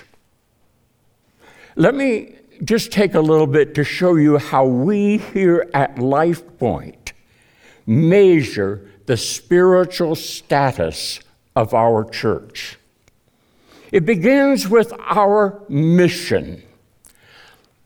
Let 1.75 1.95
me 1.95 2.35
just 2.63 2.91
take 2.91 3.15
a 3.15 3.19
little 3.19 3.47
bit 3.47 3.73
to 3.75 3.83
show 3.83 4.15
you 4.15 4.37
how 4.37 4.65
we 4.65 5.17
here 5.17 5.69
at 5.73 5.97
Life 5.97 6.57
Point 6.59 7.13
measure 7.87 8.87
the 9.07 9.17
spiritual 9.17 10.15
status 10.15 11.19
of 11.55 11.73
our 11.73 12.07
church. 12.07 12.77
It 13.91 14.05
begins 14.05 14.69
with 14.69 14.93
our 14.99 15.61
mission. 15.67 16.63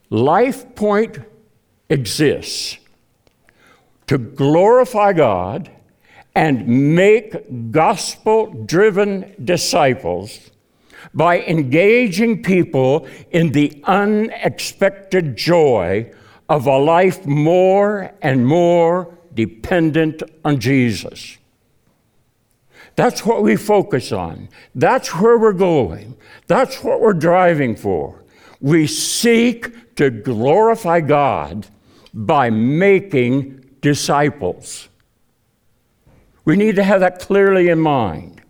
Life 0.09 0.75
Point 0.75 1.17
exists 1.89 2.77
to 4.08 4.18
glorify 4.18 5.13
God 5.13 5.72
and 6.36 6.96
make 6.96 7.72
gospel 7.72 8.51
driven 8.65 9.34
disciples 9.44 10.51
by 11.13 11.39
engaging 11.42 12.44
people 12.44 13.08
in 13.32 13.51
the 13.51 13.82
unexpected 13.86 15.36
joy 15.38 16.12
of 16.50 16.68
a 16.68 16.77
life 16.77 17.25
more 17.25 18.13
and 18.22 18.46
more 18.46 19.18
dependent 19.34 20.22
on 20.44 20.60
Jesus. 20.60 21.38
That's 22.96 23.25
what 23.25 23.44
we 23.44 23.56
focus 23.56 24.12
on. 24.12 24.50
That's 24.74 25.10
where 25.15 25.38
we're 25.38 25.54
going. 25.54 26.15
That's 26.48 26.84
what 26.84 27.01
we're 27.01 27.13
driving 27.13 27.75
for. 27.75 28.24
We 28.62 28.88
seek 28.88 29.96
to 29.96 30.10
glorify 30.10 31.01
God 31.01 31.68
by 32.15 32.50
making 32.50 33.63
disciples. 33.81 34.88
We 36.45 36.55
need 36.55 36.77
to 36.77 36.84
have 36.84 37.01
that 37.01 37.19
clearly 37.19 37.67
in 37.67 37.79
mind. 37.79 38.41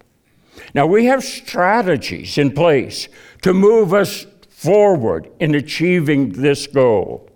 Now, 0.76 0.86
we 0.86 1.06
have 1.06 1.24
strategies 1.24 2.38
in 2.38 2.52
place 2.52 3.08
to 3.42 3.54
move 3.54 3.94
us 3.94 4.28
forward 4.50 5.32
in 5.40 5.56
achieving 5.56 6.34
this 6.34 6.68
goal. 6.68 7.30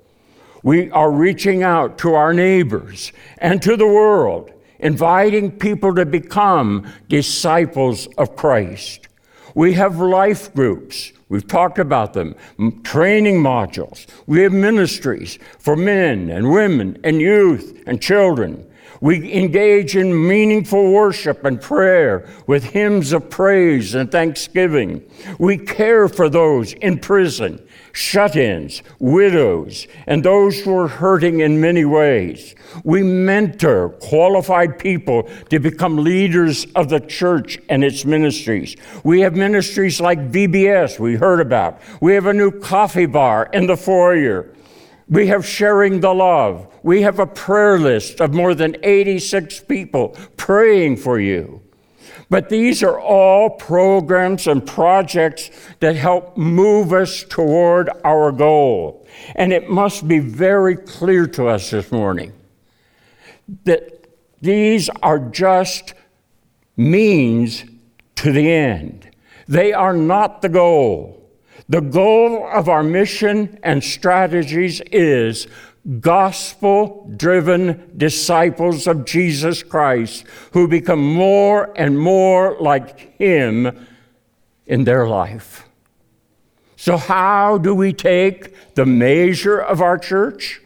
We 0.62 0.92
are 0.92 1.12
reaching 1.12 1.64
out 1.64 1.98
to 2.00 2.14
our 2.14 2.34
neighbors 2.34 3.12
and 3.38 3.62
to 3.62 3.76
the 3.76 3.88
world, 3.88 4.52
inviting 4.78 5.58
people 5.58 5.96
to 5.96 6.06
become 6.06 6.92
disciples 7.08 8.08
of 8.18 8.36
Christ. 8.36 9.08
We 9.56 9.74
have 9.74 10.00
life 10.00 10.54
groups. 10.54 11.12
We've 11.30 11.48
talked 11.48 11.80
about 11.80 12.14
them, 12.14 12.36
training 12.84 13.42
modules. 13.42 14.08
We 14.26 14.42
have 14.42 14.52
ministries 14.52 15.38
for 15.60 15.76
men 15.76 16.30
and 16.30 16.52
women 16.52 17.00
and 17.04 17.22
youth 17.22 17.82
and 17.86 18.02
children. 18.02 18.69
We 19.02 19.34
engage 19.34 19.96
in 19.96 20.28
meaningful 20.28 20.92
worship 20.92 21.46
and 21.46 21.62
prayer 21.62 22.28
with 22.48 22.66
hymns 22.66 23.14
of 23.14 23.30
praise 23.30 23.96
and 23.96 24.12
thanksgiving. 24.12 25.04
We 25.38 25.58
care 25.58 26.10
for 26.10 26.28
those 26.28 26.74
in 26.74 27.00
prison, 27.00 27.66
shut 27.94 28.36
ins, 28.36 28.84
widows, 29.00 29.88
and 30.06 30.24
those 30.24 30.60
who 30.60 30.76
are 30.78 30.90
hurting 30.90 31.40
in 31.40 31.62
many 31.62 31.86
ways. 31.86 32.56
We 32.84 33.02
mentor 33.02 33.90
qualified 34.02 34.78
people 34.78 35.30
to 35.50 35.60
become 35.60 36.04
leaders 36.04 36.66
of 36.76 36.90
the 36.90 37.00
church 37.00 37.58
and 37.70 37.86
its 37.86 38.04
ministries. 38.04 38.76
We 39.06 39.22
have 39.22 39.34
ministries 39.34 40.02
like 40.02 40.32
VBS, 40.32 41.00
we 41.00 41.16
heard 41.16 41.40
about. 41.40 41.80
We 42.02 42.16
have 42.16 42.26
a 42.26 42.34
new 42.34 42.52
coffee 42.52 43.06
bar 43.06 43.50
in 43.54 43.68
the 43.68 43.78
foyer. 43.78 44.54
We 45.10 45.28
have 45.28 45.46
sharing 45.46 46.02
the 46.02 46.14
love. 46.14 46.68
We 46.84 47.02
have 47.02 47.20
a 47.20 47.26
prayer 47.26 47.80
list 47.80 48.22
of 48.22 48.34
more 48.34 48.54
than 48.54 48.78
86 48.84 49.62
people 49.62 50.16
praying 50.38 50.98
for 50.98 51.20
you. 51.20 51.62
But 52.30 52.50
these 52.50 52.84
are 52.84 53.00
all 53.00 53.50
programs 53.50 54.46
and 54.46 54.66
projects 54.66 55.50
that 55.80 55.96
help 55.96 56.38
move 56.38 56.94
us 56.94 57.24
toward 57.24 57.90
our 58.04 58.32
goal. 58.32 59.08
And 59.36 59.52
it 59.52 59.70
must 59.70 60.08
be 60.08 60.20
very 60.20 60.76
clear 60.76 61.26
to 61.28 61.48
us 61.48 61.72
this 61.72 61.92
morning 61.92 62.34
that 63.64 64.08
these 64.42 64.90
are 65.02 65.18
just 65.18 65.96
means 66.78 67.66
to 68.16 68.32
the 68.32 68.52
end. 68.52 69.10
They 69.48 69.74
are 69.74 69.94
not 69.94 70.44
the 70.44 70.50
goal. 70.50 71.19
The 71.70 71.82
goal 71.82 72.50
of 72.52 72.68
our 72.68 72.82
mission 72.82 73.60
and 73.62 73.84
strategies 73.84 74.82
is 74.92 75.48
gospel 76.00 77.12
driven 77.16 77.92
disciples 77.96 78.88
of 78.88 79.06
Jesus 79.06 79.62
Christ 79.62 80.26
who 80.54 80.68
become 80.68 81.02
more 81.02 81.72
and 81.76 81.98
more 81.98 82.58
like 82.60 83.18
Him 83.20 83.88
in 84.66 84.84
their 84.84 85.08
life. 85.08 85.68
So, 86.76 86.98
how 86.98 87.60
do 87.60 87.76
we 87.76 87.94
take 87.94 88.74
the 88.74 88.86
measure 88.86 89.60
of 89.60 89.80
our 89.82 89.98
church? 89.98 90.62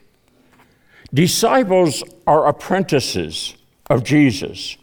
Disciples 1.13 2.03
are 2.25 2.47
apprentices 2.47 3.55
of 3.89 4.03
Jesus. 4.03 4.77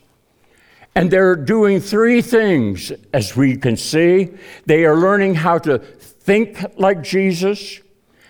And 0.94 1.10
they're 1.10 1.36
doing 1.36 1.80
three 1.80 2.20
things, 2.20 2.92
as 3.12 3.36
we 3.36 3.56
can 3.56 3.76
see. 3.76 4.30
They 4.66 4.84
are 4.84 4.96
learning 4.96 5.36
how 5.36 5.58
to 5.58 5.78
think 5.78 6.64
like 6.76 7.02
Jesus, 7.02 7.80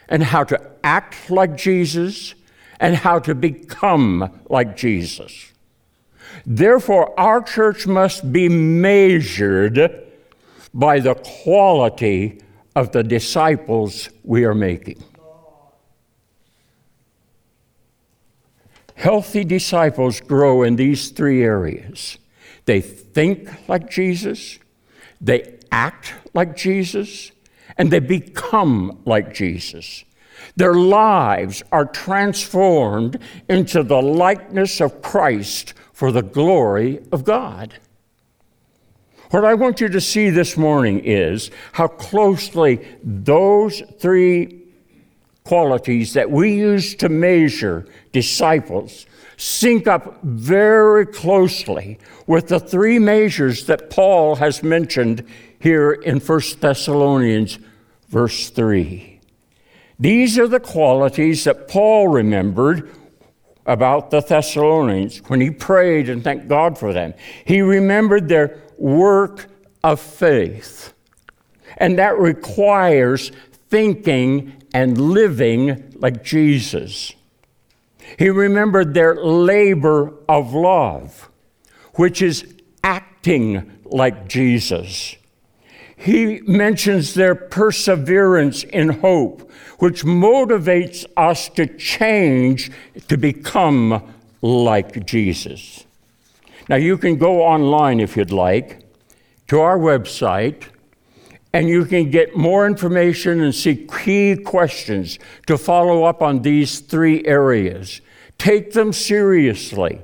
and 0.08 0.22
how 0.22 0.44
to 0.44 0.60
act 0.84 1.30
like 1.30 1.56
Jesus, 1.56 2.34
and 2.78 2.96
how 2.96 3.18
to 3.20 3.34
become 3.34 4.40
like 4.48 4.76
Jesus. 4.76 5.52
Therefore, 6.46 7.18
our 7.18 7.42
church 7.42 7.86
must 7.86 8.32
be 8.32 8.48
measured 8.48 10.06
by 10.72 11.00
the 11.00 11.14
quality 11.14 12.40
of 12.76 12.92
the 12.92 13.02
disciples 13.02 14.08
we 14.22 14.44
are 14.44 14.54
making. 14.54 15.02
Healthy 18.94 19.44
disciples 19.44 20.20
grow 20.20 20.62
in 20.62 20.76
these 20.76 21.08
three 21.10 21.42
areas 21.42 22.18
they 22.70 22.80
think 22.80 23.68
like 23.68 23.90
Jesus, 23.90 24.60
they 25.20 25.58
act 25.72 26.14
like 26.34 26.56
Jesus, 26.56 27.32
and 27.76 27.90
they 27.90 27.98
become 27.98 29.02
like 29.04 29.34
Jesus. 29.34 30.04
Their 30.54 30.74
lives 30.74 31.64
are 31.72 31.84
transformed 31.84 33.18
into 33.48 33.82
the 33.82 34.00
likeness 34.00 34.80
of 34.80 35.02
Christ 35.02 35.74
for 35.92 36.12
the 36.12 36.22
glory 36.22 37.00
of 37.10 37.24
God. 37.24 37.74
What 39.32 39.44
I 39.44 39.54
want 39.54 39.80
you 39.80 39.88
to 39.88 40.00
see 40.00 40.30
this 40.30 40.56
morning 40.56 41.00
is 41.04 41.50
how 41.72 41.88
closely 41.88 42.86
those 43.02 43.82
three 43.98 44.62
qualities 45.42 46.12
that 46.12 46.30
we 46.30 46.54
use 46.54 46.94
to 46.94 47.08
measure 47.08 47.88
disciples 48.12 49.06
sync 49.40 49.86
up 49.86 50.22
very 50.22 51.06
closely 51.06 51.98
with 52.26 52.48
the 52.48 52.60
three 52.60 52.98
measures 52.98 53.64
that 53.64 53.88
Paul 53.88 54.36
has 54.36 54.62
mentioned 54.62 55.26
here 55.58 55.92
in 55.92 56.20
1 56.20 56.40
Thessalonians 56.60 57.58
verse 58.10 58.50
3. 58.50 59.18
These 59.98 60.38
are 60.38 60.46
the 60.46 60.60
qualities 60.60 61.44
that 61.44 61.68
Paul 61.68 62.08
remembered 62.08 62.90
about 63.64 64.10
the 64.10 64.20
Thessalonians 64.20 65.18
when 65.28 65.40
he 65.40 65.50
prayed 65.50 66.10
and 66.10 66.22
thanked 66.22 66.48
God 66.48 66.76
for 66.76 66.92
them. 66.92 67.14
He 67.46 67.62
remembered 67.62 68.28
their 68.28 68.60
work 68.76 69.46
of 69.82 70.00
faith. 70.00 70.92
And 71.78 71.98
that 71.98 72.18
requires 72.18 73.32
thinking 73.70 74.62
and 74.74 75.00
living 75.00 75.94
like 75.96 76.22
Jesus. 76.22 77.14
He 78.18 78.28
remembered 78.28 78.94
their 78.94 79.14
labor 79.16 80.12
of 80.28 80.52
love, 80.52 81.30
which 81.94 82.22
is 82.22 82.44
acting 82.82 83.78
like 83.84 84.28
Jesus 84.28 85.16
he 86.00 86.40
mentions 86.46 87.12
their 87.12 87.34
perseverance 87.34 88.64
in 88.64 88.88
hope, 88.88 89.52
which 89.80 90.02
motivates 90.02 91.04
us 91.14 91.50
to 91.50 91.66
change 91.66 92.70
to 93.08 93.18
become 93.18 94.14
like 94.40 95.04
Jesus. 95.04 95.84
Now, 96.70 96.76
you 96.76 96.96
can 96.96 97.18
go 97.18 97.42
online 97.42 98.00
if 98.00 98.16
you'd 98.16 98.32
like 98.32 98.80
to 99.48 99.60
our 99.60 99.78
website, 99.78 100.69
and 101.52 101.68
you 101.68 101.84
can 101.84 102.10
get 102.10 102.36
more 102.36 102.66
information 102.66 103.40
and 103.40 103.54
see 103.54 103.86
key 103.86 104.36
questions 104.36 105.18
to 105.46 105.58
follow 105.58 106.04
up 106.04 106.22
on 106.22 106.42
these 106.42 106.80
three 106.80 107.24
areas. 107.24 108.00
Take 108.38 108.72
them 108.72 108.92
seriously. 108.92 110.00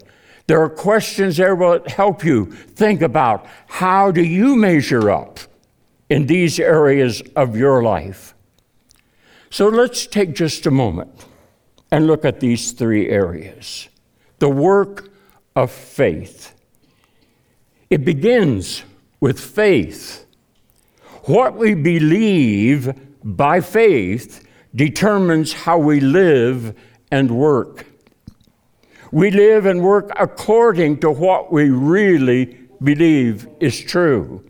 There 0.49 0.61
are 0.63 0.69
questions 0.69 1.37
there 1.37 1.57
that 1.57 1.89
help 1.89 2.25
you 2.25 2.47
think 2.47 3.01
about 3.03 3.47
how 3.69 4.11
do 4.11 4.23
you 4.23 4.57
measure 4.57 5.11
up 5.11 5.41
in 6.09 6.27
these 6.27 6.61
areas 6.61 7.23
of 7.35 7.57
your 7.57 7.83
life. 7.83 8.35
So 9.51 9.69
let's 9.69 10.07
take 10.07 10.35
just 10.35 10.67
a 10.67 10.71
moment 10.71 11.25
and 11.91 12.07
look 12.07 12.25
at 12.25 12.41
these 12.41 12.73
three 12.73 13.09
areas. 13.09 13.89
The 14.39 14.49
work 14.49 15.11
of 15.55 15.71
faith. 15.71 16.55
It 17.89 18.05
begins 18.05 18.83
with 19.21 19.41
faith. 19.41 20.26
What 21.27 21.57
we 21.57 21.75
believe 21.75 22.95
by 23.25 23.61
faith 23.61 24.47
determines 24.73 25.53
how 25.53 25.77
we 25.79 25.99
live 25.99 26.77
and 27.11 27.33
work. 27.33 27.85
We 29.11 29.33
live 29.33 29.67
and 29.67 29.83
work 29.83 30.11
according 30.17 31.01
to 31.01 31.11
what 31.11 31.53
we 31.53 31.69
really 31.71 32.45
believe 32.81 33.49
is 33.59 33.81
true. 33.81 34.49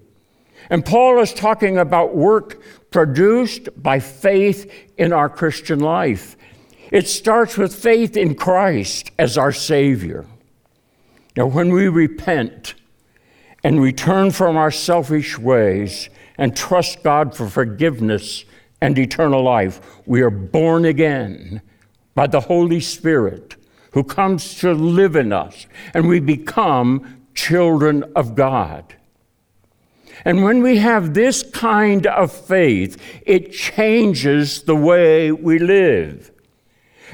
And 0.69 0.85
Paul 0.85 1.19
is 1.21 1.33
talking 1.33 1.79
about 1.79 2.15
work 2.15 2.61
produced 2.91 3.71
by 3.83 3.99
faith 3.99 4.71
in 4.99 5.15
our 5.15 5.31
Christian 5.31 5.81
life. 5.81 6.37
It 6.93 7.09
starts 7.09 7.57
with 7.57 7.75
faith 7.75 8.19
in 8.19 8.35
Christ 8.35 9.13
as 9.19 9.39
our 9.39 9.53
Savior. 9.53 10.27
Now, 11.39 11.47
when 11.47 11.73
we 11.73 11.89
repent 11.89 12.75
and 13.65 13.81
return 13.81 14.31
from 14.31 14.59
our 14.59 14.71
selfish 14.71 15.39
ways 15.39 16.11
and 16.39 16.57
trust 16.57 17.03
God 17.03 17.37
for 17.37 17.49
forgiveness 17.49 18.45
and 18.81 18.99
eternal 18.99 19.43
life, 19.43 19.81
we 20.07 20.23
are 20.23 20.31
born 20.31 20.85
again 20.85 21.63
by 22.15 22.27
the 22.27 22.41
Holy 22.41 22.81
Spirit 22.81 23.57
who 23.93 24.05
comes 24.05 24.59
to 24.61 24.73
live 24.73 25.17
in 25.17 25.33
us, 25.33 25.67
and 25.95 26.07
we 26.07 26.21
become 26.21 27.23
children 27.35 28.05
of 28.15 28.35
God. 28.35 28.95
And 30.25 30.43
when 30.43 30.63
we 30.63 30.79
have 30.79 31.15
this 31.15 31.43
kind 31.43 32.07
of 32.07 32.33
faith, 32.33 33.01
it 33.25 33.53
changes 33.53 34.63
the 34.63 34.77
way 34.77 35.33
we 35.33 35.59
live. 35.59 36.31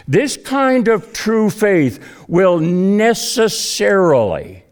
This 0.08 0.36
kind 0.36 0.88
of 0.88 1.12
true 1.12 1.50
faith 1.50 2.00
will 2.26 2.58
necessarily 2.58 4.64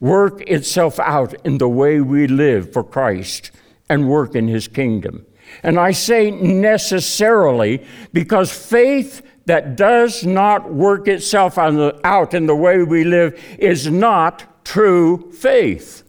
work 0.00 0.40
itself 0.42 0.98
out 0.98 1.34
in 1.44 1.58
the 1.58 1.68
way 1.68 2.00
we 2.00 2.26
live 2.26 2.72
for 2.72 2.84
Christ 2.84 3.50
and 3.88 4.08
work 4.08 4.34
in 4.34 4.48
His 4.48 4.68
kingdom. 4.68 5.26
And 5.62 5.78
I 5.78 5.92
say 5.92 6.30
necessarily 6.30 7.84
because 8.12 8.52
faith 8.52 9.22
that 9.46 9.76
does 9.76 10.24
not 10.24 10.72
work 10.72 11.06
itself 11.06 11.58
out 11.58 12.34
in 12.34 12.46
the 12.46 12.56
way 12.56 12.82
we 12.82 13.04
live 13.04 13.40
is 13.58 13.90
not 13.90 14.64
true 14.64 15.30
faith. 15.32 16.02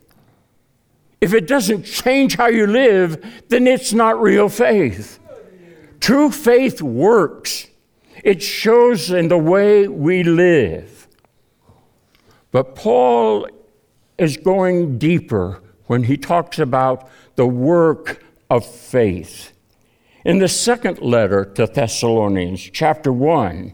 If 1.19 1.33
it 1.33 1.47
doesn't 1.47 1.83
change 1.83 2.35
how 2.35 2.47
you 2.47 2.67
live, 2.67 3.43
then 3.49 3.67
it's 3.67 3.93
not 3.93 4.21
real 4.21 4.47
faith. 4.47 5.19
True 5.99 6.29
faith 6.29 6.81
works, 6.81 7.67
it 8.23 8.41
shows 8.41 9.11
in 9.11 9.27
the 9.27 9.37
way 9.37 9.87
we 9.87 10.23
live. 10.23 11.07
But 12.51 12.75
Paul 12.75 13.49
is 14.17 14.37
going 14.37 14.97
deeper 14.97 15.61
when 15.87 16.03
he 16.03 16.17
talks 16.17 16.59
about 16.59 17.09
the 17.35 17.47
work 17.47 18.23
of 18.49 18.65
faith. 18.65 19.51
In 20.23 20.39
the 20.39 20.47
second 20.47 21.01
letter 21.01 21.45
to 21.45 21.67
Thessalonians, 21.67 22.61
chapter 22.73 23.11
1, 23.11 23.73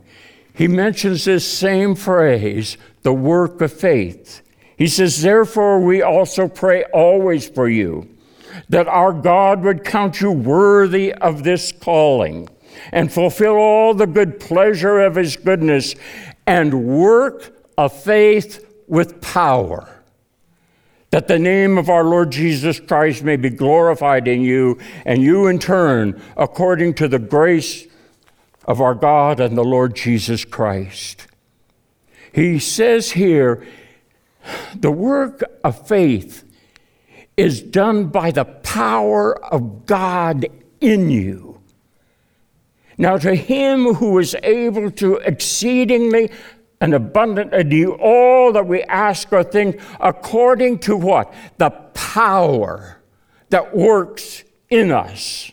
he 0.53 0.67
mentions 0.67 1.25
this 1.25 1.47
same 1.47 1.95
phrase, 1.95 2.77
the 3.03 3.13
work 3.13 3.61
of 3.61 3.71
faith. 3.71 4.41
He 4.77 4.87
says, 4.87 5.21
Therefore, 5.21 5.79
we 5.79 6.01
also 6.01 6.47
pray 6.47 6.83
always 6.93 7.47
for 7.47 7.69
you, 7.69 8.09
that 8.67 8.87
our 8.87 9.13
God 9.13 9.63
would 9.63 9.85
count 9.85 10.19
you 10.19 10.31
worthy 10.31 11.13
of 11.13 11.43
this 11.43 11.71
calling 11.71 12.49
and 12.91 13.11
fulfill 13.11 13.55
all 13.55 13.93
the 13.93 14.07
good 14.07 14.39
pleasure 14.39 14.99
of 14.99 15.15
his 15.15 15.37
goodness 15.37 15.95
and 16.45 16.85
work 16.85 17.55
of 17.77 17.93
faith 17.93 18.65
with 18.87 19.21
power 19.21 20.00
that 21.11 21.27
the 21.27 21.39
name 21.39 21.77
of 21.77 21.89
our 21.89 22.03
Lord 22.03 22.31
Jesus 22.31 22.79
Christ 22.79 23.23
may 23.23 23.35
be 23.35 23.49
glorified 23.49 24.27
in 24.27 24.41
you, 24.41 24.79
and 25.05 25.21
you 25.21 25.47
in 25.47 25.59
turn, 25.59 26.21
according 26.35 26.93
to 26.95 27.07
the 27.07 27.19
grace 27.19 27.85
of 28.65 28.81
our 28.81 28.95
God 28.95 29.39
and 29.39 29.57
the 29.57 29.63
Lord 29.63 29.95
Jesus 29.95 30.45
Christ. 30.45 31.27
He 32.33 32.59
says 32.59 33.11
here, 33.11 33.65
the 34.73 34.91
work 34.91 35.43
of 35.63 35.87
faith 35.87 36.43
is 37.35 37.61
done 37.61 38.07
by 38.07 38.31
the 38.31 38.45
power 38.45 39.37
of 39.45 39.85
God 39.85 40.45
in 40.79 41.09
you. 41.09 41.59
Now, 42.97 43.17
to 43.17 43.35
him 43.35 43.95
who 43.95 44.19
is 44.19 44.35
able 44.43 44.91
to 44.91 45.15
exceedingly 45.17 46.31
and 46.81 46.95
abundantly 46.95 47.63
do 47.63 47.93
all 47.93 48.51
that 48.51 48.65
we 48.65 48.81
ask 48.83 49.31
or 49.31 49.43
think 49.43 49.79
according 49.99 50.79
to 50.79 50.97
what? 50.97 51.31
The 51.57 51.69
power 51.93 53.01
that 53.49 53.75
works 53.75 54.43
in 54.69 54.91
us. 54.91 55.51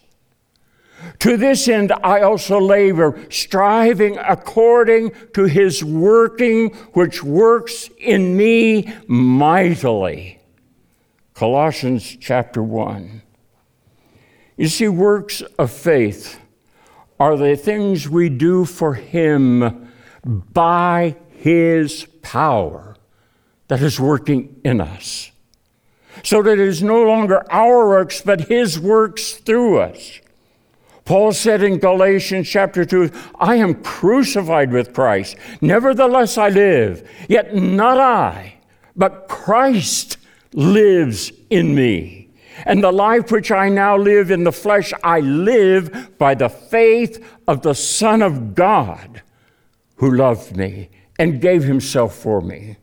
To 1.20 1.36
this 1.36 1.68
end, 1.68 1.92
I 2.02 2.22
also 2.22 2.58
labor, 2.58 3.24
striving 3.30 4.18
according 4.18 5.12
to 5.34 5.44
his 5.44 5.84
working, 5.84 6.70
which 6.94 7.22
works 7.22 7.90
in 7.98 8.36
me 8.36 8.92
mightily. 9.06 10.40
Colossians 11.34 12.16
chapter 12.18 12.62
1. 12.62 13.22
You 14.56 14.66
see, 14.66 14.88
works 14.88 15.40
of 15.56 15.70
faith 15.70 16.40
are 17.20 17.36
the 17.36 17.54
things 17.54 18.08
we 18.08 18.28
do 18.28 18.64
for 18.64 18.94
him 18.94 19.87
by 20.28 21.16
his 21.30 22.06
power 22.20 22.96
that 23.68 23.80
is 23.80 23.98
working 23.98 24.60
in 24.62 24.80
us. 24.80 25.30
So 26.22 26.42
that 26.42 26.52
it 26.52 26.58
is 26.58 26.82
no 26.82 27.02
longer 27.02 27.50
our 27.50 27.88
works, 27.88 28.20
but 28.20 28.42
his 28.48 28.78
works 28.78 29.34
through 29.34 29.78
us. 29.78 30.20
Paul 31.06 31.32
said 31.32 31.62
in 31.62 31.78
Galatians 31.78 32.46
chapter 32.46 32.84
2, 32.84 33.10
I 33.40 33.54
am 33.56 33.82
crucified 33.82 34.70
with 34.70 34.92
Christ. 34.92 35.36
Nevertheless, 35.62 36.36
I 36.36 36.50
live. 36.50 37.08
Yet 37.28 37.54
not 37.54 37.98
I, 37.98 38.58
but 38.94 39.28
Christ 39.28 40.18
lives 40.52 41.32
in 41.48 41.74
me. 41.74 42.28
And 42.66 42.82
the 42.82 42.92
life 42.92 43.30
which 43.30 43.50
I 43.50 43.70
now 43.70 43.96
live 43.96 44.30
in 44.30 44.44
the 44.44 44.52
flesh, 44.52 44.92
I 45.02 45.20
live 45.20 46.18
by 46.18 46.34
the 46.34 46.50
faith 46.50 47.24
of 47.46 47.62
the 47.62 47.74
Son 47.74 48.20
of 48.20 48.54
God 48.54 49.22
who 49.98 50.16
loved 50.16 50.56
me 50.56 50.88
and 51.18 51.40
gave 51.40 51.64
himself 51.64 52.14
for 52.14 52.40
me. 52.40 52.76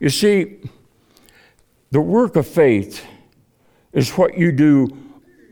You 0.00 0.10
see, 0.10 0.58
the 1.90 2.00
work 2.00 2.36
of 2.36 2.46
faith 2.46 3.04
is 3.92 4.10
what 4.10 4.36
you 4.36 4.52
do 4.52 4.88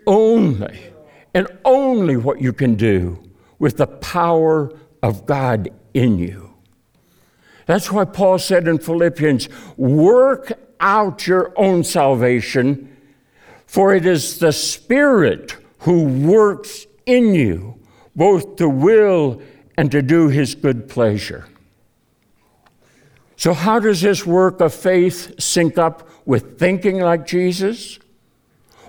only, 0.06 0.78
and 1.34 1.48
only 1.64 2.16
what 2.16 2.40
you 2.40 2.52
can 2.52 2.74
do 2.74 3.22
with 3.58 3.76
the 3.76 3.86
power 3.86 4.70
of 5.02 5.26
God 5.26 5.70
in 5.94 6.18
you. 6.18 6.54
That's 7.66 7.90
why 7.90 8.04
Paul 8.04 8.38
said 8.38 8.68
in 8.68 8.78
Philippians, 8.78 9.48
work 9.76 10.52
out 10.78 11.26
your 11.26 11.52
own 11.56 11.82
salvation, 11.82 12.96
for 13.66 13.94
it 13.94 14.06
is 14.06 14.38
the 14.38 14.52
Spirit 14.52 15.56
who 15.80 16.04
works 16.04 16.86
in 17.06 17.34
you, 17.34 17.80
both 18.14 18.56
to 18.56 18.68
will 18.68 19.40
and 19.76 19.90
to 19.92 20.02
do 20.02 20.28
his 20.28 20.54
good 20.54 20.88
pleasure. 20.88 21.46
So, 23.36 23.52
how 23.52 23.78
does 23.78 24.00
this 24.00 24.24
work 24.24 24.60
of 24.60 24.74
faith 24.74 25.40
sync 25.40 25.76
up 25.76 26.08
with 26.24 26.58
thinking 26.58 27.00
like 27.00 27.26
Jesus? 27.26 27.98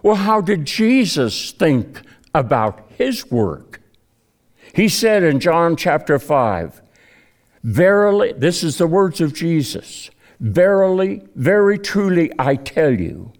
Well, 0.01 0.15
how 0.15 0.41
did 0.41 0.65
Jesus 0.65 1.51
think 1.51 2.01
about 2.33 2.89
his 2.97 3.29
work? 3.29 3.81
He 4.73 4.87
said 4.87 5.23
in 5.23 5.39
John 5.39 5.75
chapter 5.75 6.19
5, 6.19 6.81
Verily, 7.63 8.33
this 8.33 8.63
is 8.63 8.77
the 8.77 8.87
words 8.87 9.19
of 9.19 9.33
Jesus 9.33 10.09
Verily, 10.39 11.23
very 11.35 11.79
truly, 11.79 12.31
I 12.37 12.55
tell 12.55 12.93
you, 12.93 13.33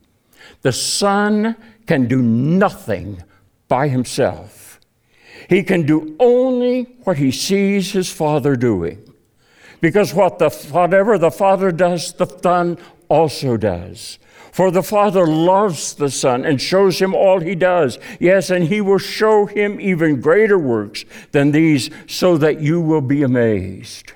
the 0.63 0.71
Son 0.71 1.55
can 1.86 2.07
do 2.07 2.21
nothing 2.21 3.23
by 3.67 3.88
himself. 3.88 4.66
He 5.47 5.63
can 5.63 5.86
do 5.86 6.15
only 6.19 6.83
what 7.03 7.17
he 7.17 7.31
sees 7.31 7.91
his 7.91 8.12
Father 8.12 8.55
doing. 8.55 9.03
Because 9.79 10.13
what 10.13 10.39
the, 10.39 10.49
whatever 10.49 11.17
the 11.17 11.31
Father 11.31 11.71
does, 11.71 12.13
the 12.13 12.25
Son 12.25 12.77
also 13.07 13.55
does. 13.55 14.19
For 14.51 14.71
the 14.71 14.83
Father 14.83 15.25
loves 15.25 15.93
the 15.93 16.10
Son 16.10 16.43
and 16.43 16.60
shows 16.60 16.99
him 16.99 17.13
all 17.13 17.39
he 17.39 17.55
does. 17.55 17.99
Yes, 18.19 18.49
and 18.49 18.65
he 18.65 18.81
will 18.81 18.97
show 18.97 19.45
him 19.45 19.79
even 19.79 20.19
greater 20.19 20.57
works 20.57 21.05
than 21.31 21.51
these, 21.51 21.89
so 22.07 22.38
that 22.38 22.60
you 22.60 22.81
will 22.81 23.01
be 23.01 23.23
amazed. 23.23 24.13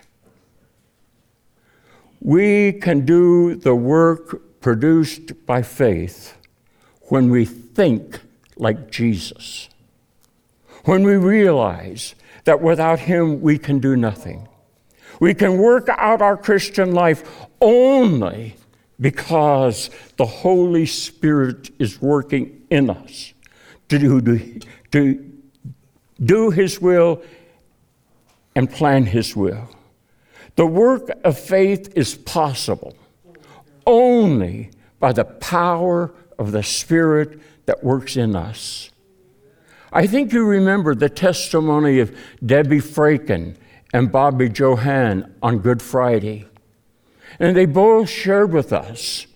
We 2.20 2.74
can 2.74 3.06
do 3.06 3.56
the 3.56 3.76
work 3.76 4.62
produced 4.62 5.46
by 5.46 5.62
faith 5.62 6.36
when 7.04 7.30
we 7.30 7.46
think 7.46 8.20
like 8.58 8.92
Jesus 8.92 9.70
when 10.86 11.04
we 11.04 11.16
realize 11.16 12.16
that 12.46 12.62
without 12.62 13.00
Him 13.00 13.42
we 13.42 13.58
can 13.58 13.80
do 13.80 13.96
nothing. 13.96 14.48
We 15.20 15.34
can 15.34 15.58
work 15.58 15.88
out 15.90 16.22
our 16.22 16.38
Christian 16.38 16.94
life 16.94 17.24
only 17.62 18.56
because 19.00 19.90
the 20.18 20.26
Holy 20.26 20.86
Spirit 20.86 21.70
is 21.80 22.02
working 22.02 22.62
in 22.70 22.90
us 22.90 23.34
to 23.90 24.00
do, 24.00 24.60
to 24.92 25.32
do 26.24 26.50
His 26.50 26.80
will 26.80 27.22
and 28.56 28.70
plan 28.70 29.06
His 29.06 29.36
will. 29.36 29.70
The 30.56 30.66
work 30.66 31.10
of 31.24 31.38
faith 31.40 31.94
is 31.96 32.16
possible 32.16 32.96
only 33.86 34.72
by 35.00 35.12
the 35.12 35.26
power 35.26 36.14
of 36.38 36.52
the 36.52 36.64
Spirit 36.64 37.40
that 37.66 37.84
works 37.84 38.18
in 38.18 38.36
us. 38.36 38.92
I 39.92 40.08
think 40.08 40.32
you 40.32 40.46
remember 40.46 40.96
the 40.96 41.10
testimony 41.10 42.00
of 42.00 42.16
Debbie 42.46 42.80
Fraken 42.80 43.56
and 43.94 44.12
Bobby 44.12 44.50
Johan 44.50 45.36
on 45.42 45.60
Good 45.60 45.82
Friday. 45.82 46.48
And 47.40 47.56
they 47.56 47.66
both 47.66 48.10
shared 48.10 48.54
with 48.54 48.72
us 48.72 49.28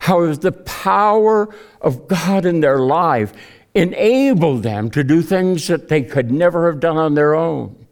how 0.00 0.34
the 0.34 0.52
power 0.52 1.54
of 1.80 2.06
God 2.06 2.44
in 2.44 2.60
their 2.60 2.78
life 2.78 3.32
enabled 3.74 4.62
them 4.62 4.90
to 4.90 5.02
do 5.02 5.22
things 5.22 5.68
that 5.68 5.88
they 5.88 6.02
could 6.02 6.30
never 6.30 6.70
have 6.70 6.80
done 6.80 6.96
on 6.96 7.14
their 7.14 7.34
own. 7.34 7.86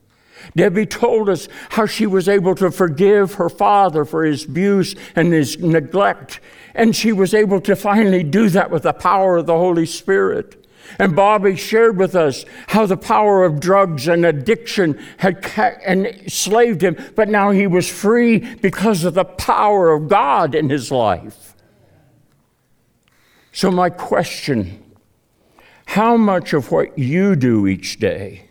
Debbie 0.54 0.86
told 0.86 1.30
us 1.30 1.48
how 1.70 1.86
she 1.86 2.06
was 2.06 2.28
able 2.28 2.54
to 2.56 2.70
forgive 2.70 3.34
her 3.34 3.48
father 3.48 4.04
for 4.04 4.24
his 4.24 4.44
abuse 4.44 4.94
and 5.16 5.32
his 5.32 5.58
neglect, 5.58 6.40
and 6.74 6.94
she 6.94 7.12
was 7.12 7.32
able 7.32 7.60
to 7.62 7.74
finally 7.74 8.22
do 8.22 8.50
that 8.50 8.70
with 8.70 8.82
the 8.82 8.92
power 8.92 9.38
of 9.38 9.46
the 9.46 9.56
Holy 9.56 9.86
Spirit. 9.86 10.63
And 10.98 11.16
Bobby 11.16 11.56
shared 11.56 11.96
with 11.96 12.14
us 12.14 12.44
how 12.68 12.86
the 12.86 12.96
power 12.96 13.44
of 13.44 13.60
drugs 13.60 14.08
and 14.08 14.24
addiction 14.24 14.98
had 15.18 15.44
enslaved 15.86 16.82
him, 16.82 16.96
but 17.14 17.28
now 17.28 17.50
he 17.50 17.66
was 17.66 17.88
free 17.88 18.38
because 18.56 19.04
of 19.04 19.14
the 19.14 19.24
power 19.24 19.92
of 19.92 20.08
God 20.08 20.54
in 20.54 20.70
his 20.70 20.90
life. 20.90 21.54
So, 23.52 23.70
my 23.70 23.90
question 23.90 24.80
how 25.86 26.16
much 26.16 26.52
of 26.52 26.72
what 26.72 26.98
you 26.98 27.36
do 27.36 27.66
each 27.66 27.98
day 27.98 28.46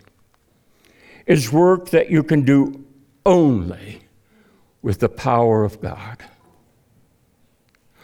is 1.25 1.51
work 1.51 1.89
that 1.89 2.09
you 2.09 2.23
can 2.23 2.43
do 2.43 2.85
only 3.25 4.01
with 4.81 4.99
the 4.99 5.09
power 5.09 5.63
of 5.63 5.81
God? 5.81 6.23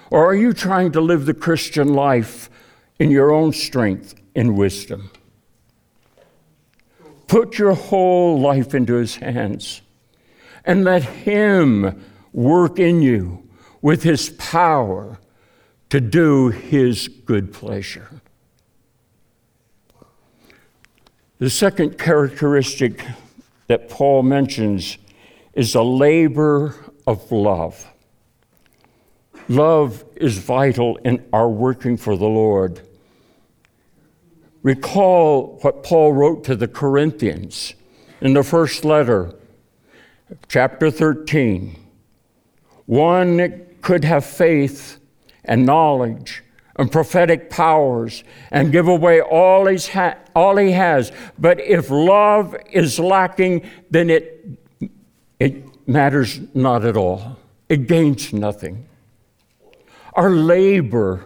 Or 0.10 0.26
are 0.26 0.36
you 0.36 0.54
trying 0.54 0.92
to 0.94 1.02
live 1.02 1.26
the 1.26 1.34
Christian 1.34 1.94
life 1.94 2.50
in 2.98 3.12
your 3.12 3.32
own 3.32 3.54
strength 3.54 4.19
and 4.40 4.56
wisdom. 4.56 5.12
Put 7.28 7.58
your 7.58 7.74
whole 7.74 8.40
life 8.40 8.74
into 8.74 8.94
his 8.94 9.18
hands 9.18 9.82
and 10.64 10.86
let 10.86 11.04
him 11.04 12.02
work 12.32 12.80
in 12.80 13.02
you 13.02 13.50
with 13.82 14.04
his 14.04 14.30
power 14.30 15.20
to 15.90 16.00
do 16.00 16.48
his 16.48 17.10
good 17.10 17.52
pleasure. 17.52 18.22
The 21.40 21.50
second 21.50 21.98
characteristic 21.98 23.06
that 23.68 23.90
Paul 23.90 24.24
mentions 24.24 24.98
is 25.52 25.76
a 25.76 25.84
labor 25.84 26.76
of 27.06 27.30
love. 27.30 27.86
Love 29.50 30.06
is 30.16 30.38
vital 30.38 30.96
in 31.04 31.28
our 31.34 31.50
working 31.50 31.98
for 31.98 32.16
the 32.16 32.28
Lord. 32.28 32.82
Recall 34.62 35.58
what 35.62 35.84
Paul 35.84 36.14
wrote 36.14 36.44
to 36.46 36.56
the 36.56 36.68
Corinthians 36.68 37.76
in 38.20 38.34
the 38.34 38.44
first 38.44 38.84
letter, 38.84 39.34
chapter 40.48 40.92
13. 40.92 41.76
One 42.86 43.66
could 43.82 44.04
have 44.04 44.26
faith 44.26 45.00
and 45.46 45.66
knowledge 45.66 46.44
and 46.76 46.92
prophetic 46.92 47.50
powers 47.50 48.24
and 48.52 48.72
give 48.72 48.88
away 48.88 49.22
all, 49.22 49.74
ha- 49.88 50.18
all 50.36 50.58
he 50.58 50.72
has, 50.72 51.12
but 51.38 51.60
if 51.62 51.90
love 51.90 52.56
is 52.72 53.00
lacking, 53.00 53.70
then 53.90 54.10
it, 54.10 54.46
it 55.40 55.88
matters 55.88 56.40
not 56.54 56.84
at 56.84 56.98
all. 56.98 57.38
It 57.70 57.88
gains 57.88 58.34
nothing. 58.34 58.88
Our 60.14 60.32
labor 60.32 61.26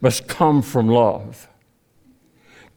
must 0.00 0.28
come 0.28 0.62
from 0.62 0.88
love. 0.88 1.48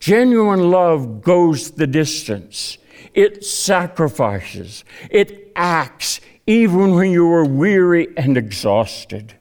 Genuine 0.01 0.71
love 0.71 1.21
goes 1.21 1.71
the 1.71 1.85
distance. 1.85 2.79
It 3.13 3.45
sacrifices. 3.45 4.83
It 5.11 5.51
acts 5.55 6.19
even 6.47 6.95
when 6.95 7.11
you 7.11 7.31
are 7.31 7.45
weary 7.45 8.07
and 8.17 8.35
exhausted. 8.35 9.35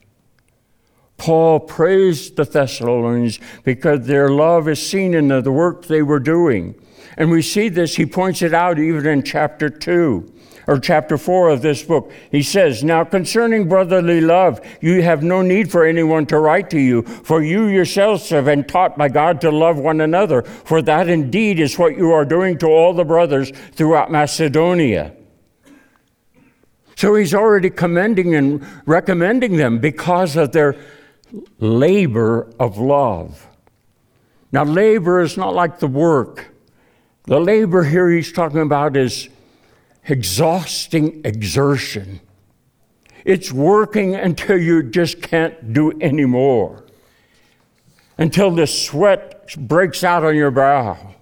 Paul 1.17 1.61
praised 1.61 2.37
the 2.37 2.45
Thessalonians 2.45 3.41
because 3.65 4.07
their 4.07 4.29
love 4.29 4.69
is 4.69 4.87
seen 4.87 5.15
in 5.15 5.29
the 5.29 5.51
work 5.51 5.87
they 5.87 6.03
were 6.03 6.21
doing. 6.21 6.75
And 7.17 7.31
we 7.31 7.43
see 7.43 7.71
this, 7.71 7.97
he 7.97 8.07
points 8.07 8.43
it 8.43 8.55
out 8.55 8.79
even 8.79 9.07
in 9.07 9.23
chapter 9.23 9.71
2 9.71 10.31
or 10.71 10.79
chapter 10.79 11.19
4 11.19 11.49
of 11.49 11.63
this 11.63 11.83
book. 11.83 12.13
He 12.31 12.45
says, 12.45 12.85
Now 12.85 13.03
concerning 13.03 13.69
brotherly 13.69 14.21
love, 14.21 14.61
you 14.81 15.03
have 15.03 15.21
no 15.21 15.43
need 15.43 15.69
for 15.69 15.85
anyone 15.85 16.27
to 16.27 16.39
write 16.39 16.71
to 16.71 16.79
you, 16.79 17.03
for 17.03 17.43
you 17.43 17.67
yourselves 17.67 18.29
have 18.29 18.45
been 18.45 18.63
taught 18.63 18.97
by 18.97 19.09
God 19.09 19.41
to 19.41 19.51
love 19.51 19.79
one 19.79 20.01
another, 20.01 20.43
for 20.43 20.81
that 20.83 21.09
indeed 21.09 21.59
is 21.59 21.77
what 21.77 21.97
you 21.97 22.13
are 22.13 22.25
doing 22.25 22.57
to 22.59 22.69
all 22.69 22.95
the 22.95 23.05
brothers 23.05 23.51
throughout 23.73 24.13
Macedonia. 24.13 25.13
So 26.95 27.17
he's 27.17 27.35
already 27.35 27.71
commending 27.71 28.37
and 28.37 28.65
recommending 28.87 29.57
them 29.57 29.81
because 29.81 30.37
of 30.37 30.53
their 30.53 30.77
labor 31.59 32.49
of 32.61 32.79
love. 32.79 33.45
Now, 34.53 34.63
labor 34.63 35.21
is 35.21 35.37
not 35.37 35.53
like 35.53 35.81
the 35.81 35.89
work. 35.89 36.55
The 37.25 37.41
labor 37.41 37.83
here 37.83 38.09
he's 38.09 38.31
talking 38.31 38.61
about 38.61 38.97
is 38.97 39.29
exhausting 40.07 41.21
exertion. 41.25 42.21
It's 43.25 43.53
working 43.53 44.15
until 44.15 44.59
you 44.59 44.83
just 44.83 45.21
can't 45.23 45.73
do 45.73 45.93
anymore, 46.01 46.85
until 48.19 48.51
the 48.51 48.67
sweat 48.67 49.55
breaks 49.57 50.03
out 50.03 50.25
on 50.25 50.37
your 50.37 50.51
brow. 50.51 51.15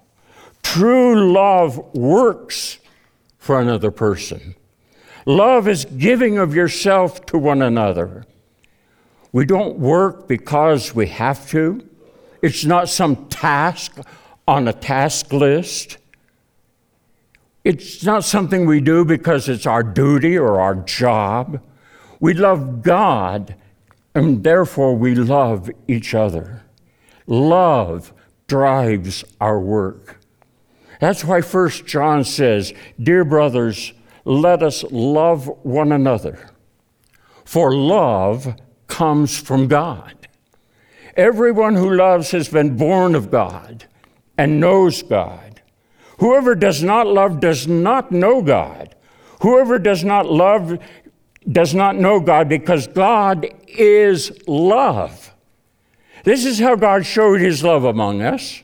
True 0.62 1.32
love 1.32 1.78
works 1.94 2.78
for 3.38 3.60
another 3.60 3.90
person. 3.90 4.54
Love 5.26 5.68
is 5.68 5.84
giving 5.84 6.38
of 6.38 6.54
yourself 6.54 7.26
to 7.26 7.38
one 7.38 7.62
another. 7.62 8.24
We 9.32 9.44
don't 9.44 9.78
work 9.78 10.26
because 10.28 10.94
we 10.94 11.06
have 11.08 11.48
to. 11.50 11.86
It's 12.40 12.64
not 12.64 12.88
some 12.88 13.28
task 13.28 13.98
on 14.46 14.68
a 14.68 14.72
task 14.72 15.32
list. 15.32 15.98
It's 17.68 18.02
not 18.02 18.24
something 18.24 18.64
we 18.64 18.80
do 18.80 19.04
because 19.04 19.46
it's 19.46 19.66
our 19.66 19.82
duty 19.82 20.38
or 20.38 20.58
our 20.58 20.74
job. 20.74 21.60
We 22.18 22.32
love 22.32 22.80
God, 22.80 23.56
and 24.14 24.42
therefore 24.42 24.96
we 24.96 25.14
love 25.14 25.68
each 25.86 26.14
other. 26.14 26.62
Love 27.26 28.14
drives 28.46 29.22
our 29.38 29.60
work. 29.60 30.18
That's 30.98 31.22
why 31.22 31.42
1 31.42 31.68
John 31.84 32.24
says, 32.24 32.72
Dear 32.98 33.26
brothers, 33.26 33.92
let 34.24 34.62
us 34.62 34.82
love 34.84 35.46
one 35.62 35.92
another. 35.92 36.48
For 37.44 37.74
love 37.74 38.58
comes 38.86 39.38
from 39.38 39.68
God. 39.68 40.26
Everyone 41.18 41.74
who 41.74 41.94
loves 41.94 42.30
has 42.30 42.48
been 42.48 42.78
born 42.78 43.14
of 43.14 43.30
God 43.30 43.84
and 44.38 44.58
knows 44.58 45.02
God. 45.02 45.47
Whoever 46.18 46.54
does 46.54 46.82
not 46.82 47.06
love 47.06 47.40
does 47.40 47.66
not 47.66 48.10
know 48.10 48.42
God. 48.42 48.94
Whoever 49.40 49.78
does 49.78 50.04
not 50.04 50.26
love 50.26 50.78
does 51.50 51.74
not 51.74 51.96
know 51.96 52.20
God 52.20 52.48
because 52.48 52.86
God 52.86 53.46
is 53.66 54.32
love. 54.46 55.32
This 56.24 56.44
is 56.44 56.58
how 56.58 56.76
God 56.76 57.06
showed 57.06 57.40
his 57.40 57.62
love 57.62 57.84
among 57.84 58.20
us. 58.20 58.62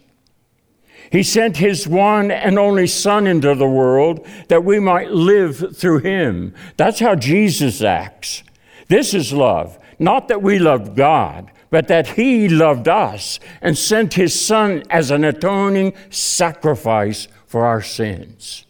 He 1.10 1.22
sent 1.22 1.58
his 1.58 1.86
one 1.86 2.32
and 2.32 2.58
only 2.58 2.88
Son 2.88 3.26
into 3.26 3.54
the 3.54 3.68
world 3.68 4.26
that 4.48 4.64
we 4.64 4.80
might 4.80 5.12
live 5.12 5.76
through 5.76 6.00
him. 6.00 6.54
That's 6.76 6.98
how 6.98 7.14
Jesus 7.14 7.82
acts. 7.82 8.42
This 8.88 9.14
is 9.14 9.32
love. 9.32 9.78
Not 9.98 10.26
that 10.26 10.42
we 10.42 10.58
loved 10.58 10.96
God, 10.96 11.52
but 11.70 11.86
that 11.88 12.08
he 12.08 12.48
loved 12.48 12.88
us 12.88 13.38
and 13.62 13.78
sent 13.78 14.14
his 14.14 14.38
Son 14.38 14.82
as 14.90 15.12
an 15.12 15.22
atoning 15.24 15.94
sacrifice 16.10 17.28
for 17.54 17.64
our 17.64 17.80
sins. 17.80 18.66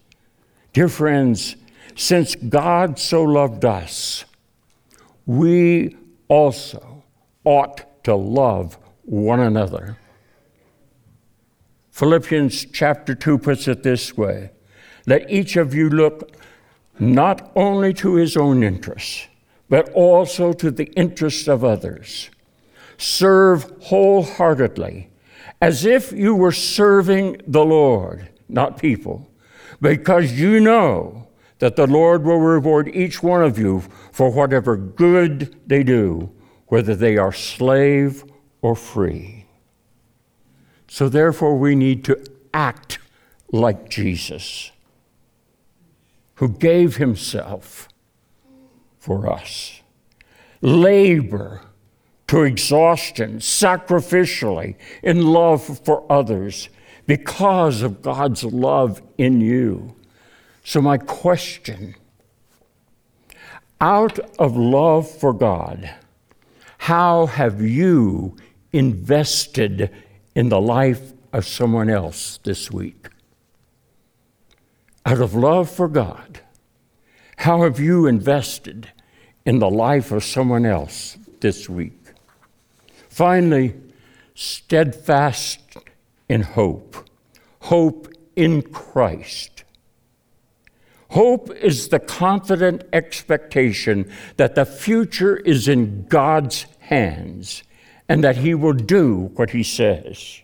Dear 0.74 0.90
friends, 0.90 1.56
since 1.94 2.34
God 2.34 2.98
so 2.98 3.22
loved 3.22 3.64
us, 3.64 4.26
we 5.24 5.96
also 6.28 7.02
ought 7.44 8.04
to 8.04 8.14
love 8.14 8.76
one 9.06 9.40
another. 9.40 9.96
Philippians 11.92 12.66
chapter 12.74 13.14
2 13.14 13.38
puts 13.38 13.68
it 13.68 13.82
this 13.82 14.18
way 14.18 14.50
Let 15.06 15.30
each 15.30 15.56
of 15.56 15.72
you 15.72 15.88
look 15.88 16.36
not 16.98 17.50
only 17.56 17.94
to 17.94 18.16
his 18.16 18.36
own 18.36 18.62
interests, 18.62 19.28
but 19.70 19.88
also 19.94 20.52
to 20.52 20.70
the 20.70 20.92
interests 20.92 21.48
of 21.48 21.64
others. 21.64 22.28
Serve 22.98 23.72
wholeheartedly, 23.84 25.08
as 25.62 25.86
if 25.86 26.12
you 26.12 26.34
were 26.34 26.52
serving 26.52 27.40
the 27.46 27.64
Lord 27.64 28.28
not 28.54 28.78
people, 28.78 29.30
because 29.80 30.32
you 30.32 30.60
know 30.60 31.28
that 31.58 31.76
the 31.76 31.86
Lord 31.86 32.24
will 32.24 32.40
reward 32.40 32.88
each 32.88 33.22
one 33.22 33.42
of 33.42 33.58
you 33.58 33.80
for 34.12 34.30
whatever 34.30 34.76
good 34.76 35.56
they 35.66 35.82
do, 35.82 36.30
whether 36.68 36.94
they 36.94 37.16
are 37.16 37.32
slave 37.32 38.24
or 38.62 38.74
free. 38.74 39.46
So, 40.88 41.08
therefore, 41.08 41.58
we 41.58 41.74
need 41.74 42.04
to 42.04 42.24
act 42.52 42.98
like 43.50 43.88
Jesus, 43.88 44.70
who 46.36 46.48
gave 46.48 46.96
himself 46.96 47.88
for 48.98 49.28
us. 49.30 49.80
Labor 50.60 51.60
to 52.26 52.42
exhaustion 52.42 53.38
sacrificially 53.38 54.76
in 55.02 55.26
love 55.26 55.80
for 55.84 56.10
others 56.10 56.68
because 57.06 57.82
of 57.82 58.02
God's 58.02 58.44
love 58.44 59.02
in 59.18 59.40
you. 59.40 59.94
So, 60.64 60.80
my 60.80 60.98
question 60.98 61.94
out 63.80 64.18
of 64.38 64.56
love 64.56 65.10
for 65.10 65.32
God, 65.32 65.90
how 66.78 67.26
have 67.26 67.60
you 67.60 68.36
invested 68.72 69.90
in 70.34 70.48
the 70.48 70.60
life 70.60 71.12
of 71.32 71.46
someone 71.46 71.90
else 71.90 72.38
this 72.44 72.70
week? 72.70 73.08
Out 75.04 75.20
of 75.20 75.34
love 75.34 75.70
for 75.70 75.88
God, 75.88 76.40
how 77.36 77.62
have 77.62 77.78
you 77.78 78.06
invested 78.06 78.90
in 79.44 79.58
the 79.58 79.70
life 79.70 80.10
of 80.12 80.24
someone 80.24 80.64
else 80.64 81.18
this 81.40 81.68
week? 81.68 82.00
Finally, 83.10 83.74
steadfast 84.34 85.63
in 86.34 86.42
hope. 86.42 86.96
Hope 87.60 88.08
in 88.34 88.60
Christ. 88.60 89.62
Hope 91.10 91.48
is 91.54 91.88
the 91.88 92.00
confident 92.00 92.82
expectation 92.92 94.10
that 94.36 94.56
the 94.56 94.66
future 94.66 95.36
is 95.36 95.68
in 95.68 96.06
God's 96.06 96.66
hands 96.80 97.62
and 98.08 98.24
that 98.24 98.38
He 98.38 98.52
will 98.52 98.72
do 98.72 99.30
what 99.36 99.50
He 99.50 99.62
says. 99.62 100.40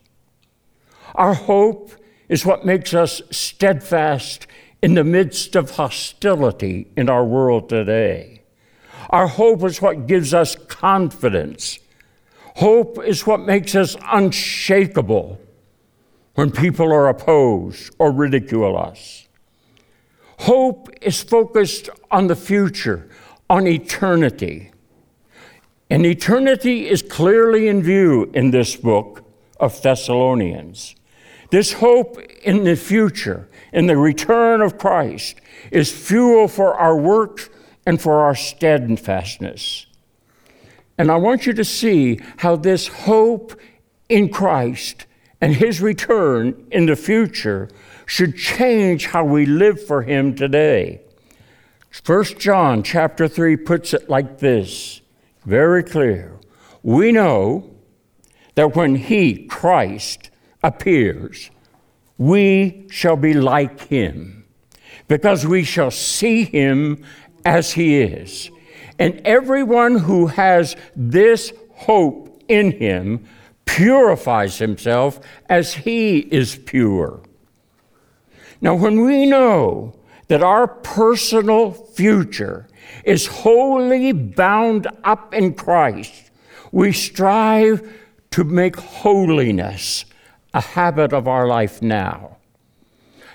Our 1.16 1.34
hope 1.34 1.90
is 2.28 2.46
what 2.46 2.64
makes 2.64 2.94
us 2.94 3.20
steadfast 3.32 4.46
in 4.80 4.94
the 4.94 5.02
midst 5.02 5.56
of 5.56 5.72
hostility 5.72 6.86
in 6.96 7.10
our 7.10 7.24
world 7.24 7.68
today. 7.68 8.42
Our 9.10 9.26
hope 9.26 9.64
is 9.64 9.82
what 9.82 10.06
gives 10.06 10.32
us 10.32 10.54
confidence. 10.54 11.80
Hope 12.54 13.04
is 13.04 13.26
what 13.26 13.40
makes 13.40 13.74
us 13.74 13.96
unshakable 14.04 15.40
when 16.34 16.50
people 16.50 16.92
are 16.92 17.08
opposed 17.08 17.94
or 17.98 18.12
ridicule 18.12 18.76
us. 18.76 19.28
Hope 20.40 20.88
is 21.02 21.22
focused 21.22 21.90
on 22.10 22.26
the 22.26 22.36
future, 22.36 23.10
on 23.48 23.66
eternity. 23.66 24.70
And 25.90 26.06
eternity 26.06 26.88
is 26.88 27.02
clearly 27.02 27.68
in 27.68 27.82
view 27.82 28.30
in 28.32 28.50
this 28.50 28.76
book 28.76 29.24
of 29.58 29.80
Thessalonians. 29.82 30.94
This 31.50 31.72
hope 31.72 32.18
in 32.44 32.64
the 32.64 32.76
future, 32.76 33.48
in 33.72 33.86
the 33.86 33.96
return 33.96 34.62
of 34.62 34.78
Christ, 34.78 35.40
is 35.70 35.90
fuel 35.92 36.46
for 36.46 36.74
our 36.74 36.96
work 36.96 37.52
and 37.84 38.00
for 38.00 38.20
our 38.20 38.36
steadfastness. 38.36 39.86
And 40.96 41.10
I 41.10 41.16
want 41.16 41.46
you 41.46 41.52
to 41.54 41.64
see 41.64 42.20
how 42.38 42.56
this 42.56 42.86
hope 42.86 43.58
in 44.08 44.28
Christ 44.28 45.06
and 45.40 45.54
his 45.54 45.80
return 45.80 46.66
in 46.70 46.86
the 46.86 46.96
future 46.96 47.68
should 48.06 48.36
change 48.36 49.06
how 49.06 49.24
we 49.24 49.46
live 49.46 49.84
for 49.84 50.02
him 50.02 50.34
today. 50.34 51.00
1 52.04 52.24
John 52.38 52.82
chapter 52.82 53.26
3 53.26 53.56
puts 53.56 53.94
it 53.94 54.08
like 54.08 54.38
this, 54.38 55.00
very 55.44 55.82
clear. 55.82 56.38
We 56.82 57.12
know 57.12 57.70
that 58.54 58.76
when 58.76 58.94
he, 58.96 59.46
Christ, 59.46 60.30
appears, 60.62 61.50
we 62.18 62.86
shall 62.90 63.16
be 63.16 63.34
like 63.34 63.88
him, 63.88 64.44
because 65.08 65.46
we 65.46 65.64
shall 65.64 65.90
see 65.90 66.44
him 66.44 67.04
as 67.44 67.72
he 67.72 68.00
is. 68.00 68.50
And 68.98 69.20
everyone 69.24 69.96
who 69.96 70.26
has 70.26 70.76
this 70.94 71.52
hope 71.72 72.42
in 72.48 72.72
him 72.72 73.26
purifies 73.70 74.58
himself 74.58 75.20
as 75.48 75.74
he 75.74 76.18
is 76.18 76.56
pure. 76.56 77.20
Now, 78.60 78.74
when 78.74 79.02
we 79.02 79.26
know 79.26 79.94
that 80.26 80.42
our 80.42 80.66
personal 80.66 81.70
future 81.70 82.66
is 83.04 83.28
wholly 83.28 84.10
bound 84.10 84.88
up 85.04 85.32
in 85.32 85.54
Christ, 85.54 86.32
we 86.72 86.92
strive 86.92 87.96
to 88.32 88.42
make 88.42 88.76
holiness 88.76 90.04
a 90.52 90.60
habit 90.60 91.12
of 91.12 91.28
our 91.28 91.46
life 91.46 91.80
now. 91.80 92.38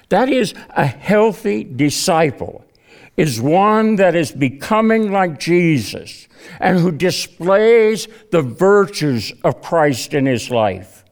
That 0.10 0.28
is, 0.28 0.54
a 0.72 0.86
healthy 0.86 1.64
disciple 1.64 2.65
is 3.18 3.40
one 3.40 3.96
that 3.96 4.16
is 4.16 4.32
becoming 4.32 5.12
like 5.12 5.40
Jesus 5.40 6.28
and 6.60 6.80
who 6.80 6.92
displays 6.92 8.08
the 8.32 8.42
virtues 8.42 9.32
of 9.44 9.62
Christ 9.62 10.14
in 10.14 10.26
his 10.26 10.50
life. 10.50 11.06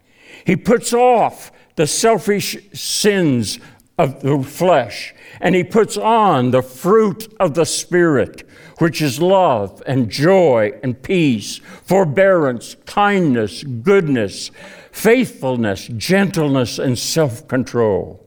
He 0.45 0.55
puts 0.55 0.93
off 0.93 1.51
the 1.75 1.87
selfish 1.87 2.57
sins 2.73 3.59
of 3.97 4.21
the 4.21 4.43
flesh 4.43 5.13
and 5.39 5.55
he 5.55 5.63
puts 5.63 5.97
on 5.97 6.51
the 6.51 6.61
fruit 6.61 7.33
of 7.39 7.53
the 7.53 7.65
Spirit, 7.65 8.47
which 8.79 9.01
is 9.01 9.21
love 9.21 9.81
and 9.87 10.09
joy 10.09 10.71
and 10.83 11.01
peace, 11.01 11.57
forbearance, 11.83 12.75
kindness, 12.85 13.63
goodness, 13.63 14.51
faithfulness, 14.91 15.87
gentleness, 15.97 16.79
and 16.79 16.97
self 16.99 17.47
control. 17.47 18.25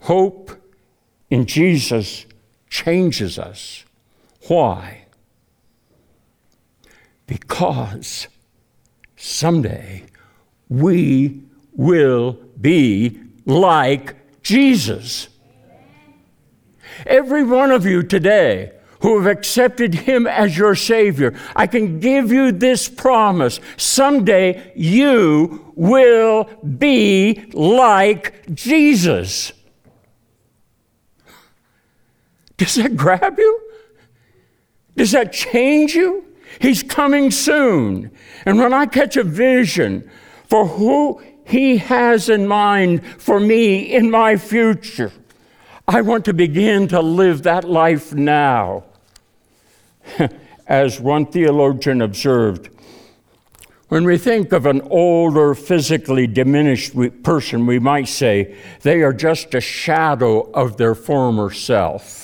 Hope 0.00 0.61
in 1.32 1.46
Jesus 1.46 2.26
changes 2.68 3.38
us. 3.38 3.86
Why? 4.48 5.06
Because 7.26 8.28
someday 9.16 10.04
we 10.68 11.40
will 11.72 12.34
be 12.60 13.18
like 13.46 14.14
Jesus. 14.42 15.28
Every 17.06 17.44
one 17.44 17.70
of 17.70 17.86
you 17.86 18.02
today 18.02 18.72
who 19.00 19.18
have 19.18 19.26
accepted 19.26 19.94
Him 19.94 20.26
as 20.26 20.58
your 20.58 20.74
Savior, 20.74 21.34
I 21.56 21.66
can 21.66 21.98
give 21.98 22.30
you 22.30 22.52
this 22.52 22.90
promise. 22.90 23.58
Someday 23.78 24.70
you 24.76 25.72
will 25.76 26.44
be 26.76 27.46
like 27.54 28.54
Jesus. 28.54 29.54
Does 32.62 32.76
that 32.76 32.96
grab 32.96 33.40
you? 33.40 33.60
Does 34.96 35.10
that 35.10 35.32
change 35.32 35.96
you? 35.96 36.24
He's 36.60 36.84
coming 36.84 37.32
soon. 37.32 38.12
And 38.46 38.56
when 38.56 38.72
I 38.72 38.86
catch 38.86 39.16
a 39.16 39.24
vision 39.24 40.08
for 40.44 40.68
who 40.68 41.20
He 41.44 41.78
has 41.78 42.28
in 42.28 42.46
mind 42.46 43.04
for 43.18 43.40
me 43.40 43.92
in 43.92 44.12
my 44.12 44.36
future, 44.36 45.10
I 45.88 46.02
want 46.02 46.24
to 46.26 46.32
begin 46.32 46.86
to 46.88 47.00
live 47.00 47.42
that 47.42 47.64
life 47.64 48.14
now. 48.14 48.84
As 50.68 51.00
one 51.00 51.26
theologian 51.26 52.00
observed, 52.00 52.70
when 53.88 54.04
we 54.04 54.18
think 54.18 54.52
of 54.52 54.66
an 54.66 54.82
older, 54.82 55.56
physically 55.56 56.28
diminished 56.28 56.94
person, 57.24 57.66
we 57.66 57.80
might 57.80 58.06
say 58.06 58.56
they 58.82 59.02
are 59.02 59.12
just 59.12 59.52
a 59.56 59.60
shadow 59.60 60.48
of 60.52 60.76
their 60.76 60.94
former 60.94 61.50
self. 61.50 62.21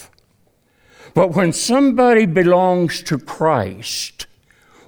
But 1.14 1.35
when 1.35 1.53
somebody 1.53 2.27
belongs 2.27 3.03
to 3.05 3.18
Christ, 3.18 4.27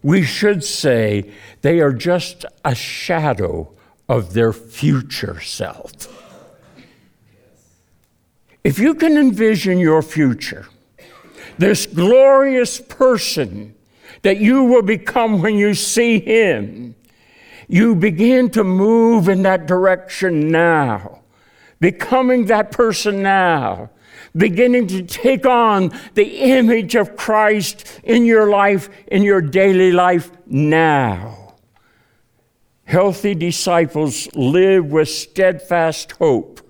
we 0.02 0.22
should 0.22 0.64
say 0.64 1.30
they 1.62 1.80
are 1.80 1.92
just 1.92 2.44
a 2.64 2.74
shadow 2.74 3.72
of 4.08 4.32
their 4.32 4.52
future 4.52 5.40
self. 5.40 6.08
If 8.62 8.78
you 8.78 8.94
can 8.94 9.16
envision 9.16 9.78
your 9.78 10.02
future, 10.02 10.66
this 11.58 11.86
glorious 11.86 12.80
person 12.80 13.74
that 14.22 14.38
you 14.38 14.64
will 14.64 14.82
become 14.82 15.40
when 15.40 15.56
you 15.56 15.74
see 15.74 16.20
him, 16.20 16.94
you 17.68 17.94
begin 17.94 18.50
to 18.50 18.64
move 18.64 19.28
in 19.28 19.42
that 19.42 19.66
direction 19.66 20.48
now, 20.48 21.20
becoming 21.78 22.46
that 22.46 22.70
person 22.70 23.22
now, 23.22 23.90
beginning 24.36 24.86
to 24.88 25.02
take 25.02 25.46
on 25.46 25.92
the 26.14 26.38
image 26.38 26.94
of 26.94 27.16
Christ 27.16 28.00
in 28.04 28.24
your 28.24 28.50
life, 28.50 28.88
in 29.06 29.22
your 29.22 29.40
daily 29.40 29.92
life 29.92 30.30
now. 30.46 31.54
Healthy 32.84 33.36
disciples 33.36 34.28
live 34.34 34.86
with 34.86 35.08
steadfast 35.08 36.12
hope 36.12 36.60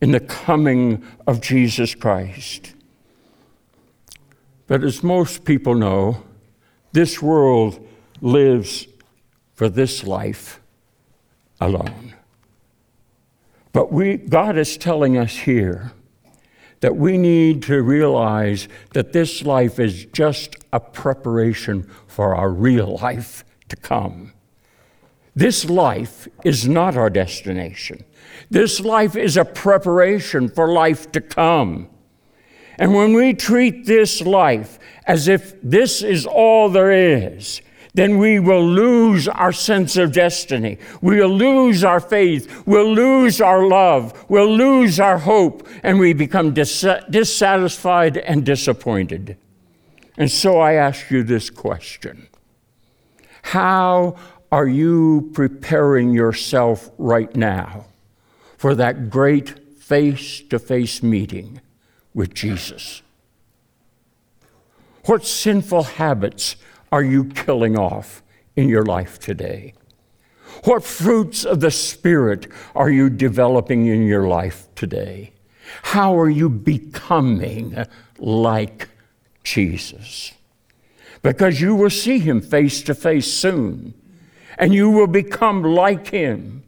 in 0.00 0.12
the 0.12 0.20
coming 0.20 1.02
of 1.26 1.40
Jesus 1.40 1.94
Christ. 1.94 2.74
But 4.66 4.84
as 4.84 5.02
most 5.02 5.44
people 5.44 5.74
know, 5.74 6.22
this 6.92 7.22
world 7.22 7.86
lives 8.20 8.86
for 9.54 9.68
this 9.68 10.04
life 10.04 10.60
alone. 11.60 12.14
But 13.72 13.92
we, 13.92 14.16
God 14.16 14.56
is 14.56 14.76
telling 14.76 15.16
us 15.16 15.36
here 15.36 15.92
that 16.80 16.96
we 16.96 17.16
need 17.18 17.62
to 17.64 17.82
realize 17.82 18.68
that 18.92 19.12
this 19.12 19.42
life 19.42 19.78
is 19.78 20.04
just 20.06 20.56
a 20.72 20.80
preparation 20.80 21.88
for 22.06 22.34
our 22.34 22.50
real 22.50 22.98
life 22.98 23.44
to 23.68 23.76
come. 23.76 24.32
This 25.34 25.66
life 25.66 26.28
is 26.44 26.66
not 26.66 26.96
our 26.96 27.10
destination. 27.10 28.04
This 28.50 28.80
life 28.80 29.16
is 29.16 29.36
a 29.36 29.44
preparation 29.44 30.48
for 30.48 30.72
life 30.72 31.12
to 31.12 31.20
come. 31.20 31.88
And 32.78 32.94
when 32.94 33.14
we 33.14 33.34
treat 33.34 33.86
this 33.86 34.20
life 34.22 34.78
as 35.06 35.28
if 35.28 35.54
this 35.62 36.02
is 36.02 36.26
all 36.26 36.68
there 36.68 36.92
is, 36.92 37.60
then 37.96 38.18
we 38.18 38.38
will 38.38 38.64
lose 38.64 39.26
our 39.26 39.52
sense 39.52 39.96
of 39.96 40.12
destiny. 40.12 40.76
We'll 41.00 41.34
lose 41.34 41.82
our 41.82 41.98
faith. 41.98 42.66
We'll 42.66 42.92
lose 42.92 43.40
our 43.40 43.66
love. 43.66 44.26
We'll 44.28 44.54
lose 44.54 45.00
our 45.00 45.16
hope. 45.16 45.66
And 45.82 45.98
we 45.98 46.12
become 46.12 46.52
dis- 46.52 46.84
dissatisfied 47.08 48.18
and 48.18 48.44
disappointed. 48.44 49.38
And 50.18 50.30
so 50.30 50.60
I 50.60 50.74
ask 50.74 51.10
you 51.10 51.22
this 51.22 51.48
question 51.48 52.28
How 53.40 54.16
are 54.52 54.68
you 54.68 55.30
preparing 55.32 56.12
yourself 56.12 56.90
right 56.98 57.34
now 57.34 57.86
for 58.58 58.74
that 58.74 59.08
great 59.08 59.78
face 59.78 60.42
to 60.50 60.58
face 60.58 61.02
meeting 61.02 61.62
with 62.12 62.34
Jesus? 62.34 63.00
What 65.06 65.24
sinful 65.24 65.84
habits 65.84 66.56
are 66.92 67.02
you 67.02 67.24
killing 67.24 67.78
off 67.78 68.22
in 68.54 68.68
your 68.68 68.84
life 68.84 69.18
today? 69.18 69.74
What 70.64 70.84
fruits 70.84 71.44
of 71.44 71.60
the 71.60 71.70
Spirit 71.70 72.46
are 72.74 72.90
you 72.90 73.10
developing 73.10 73.86
in 73.86 74.06
your 74.06 74.26
life 74.26 74.68
today? 74.74 75.32
How 75.82 76.18
are 76.18 76.30
you 76.30 76.48
becoming 76.48 77.76
like 78.18 78.88
Jesus. 79.46 80.32
Because 81.22 81.60
you 81.60 81.74
will 81.74 81.90
see 81.90 82.18
him 82.18 82.40
face 82.40 82.82
to 82.82 82.94
face 82.94 83.32
soon, 83.32 83.94
and 84.58 84.74
you 84.74 84.90
will 84.90 85.06
become 85.06 85.62
like 85.62 86.08
him. 86.08 86.64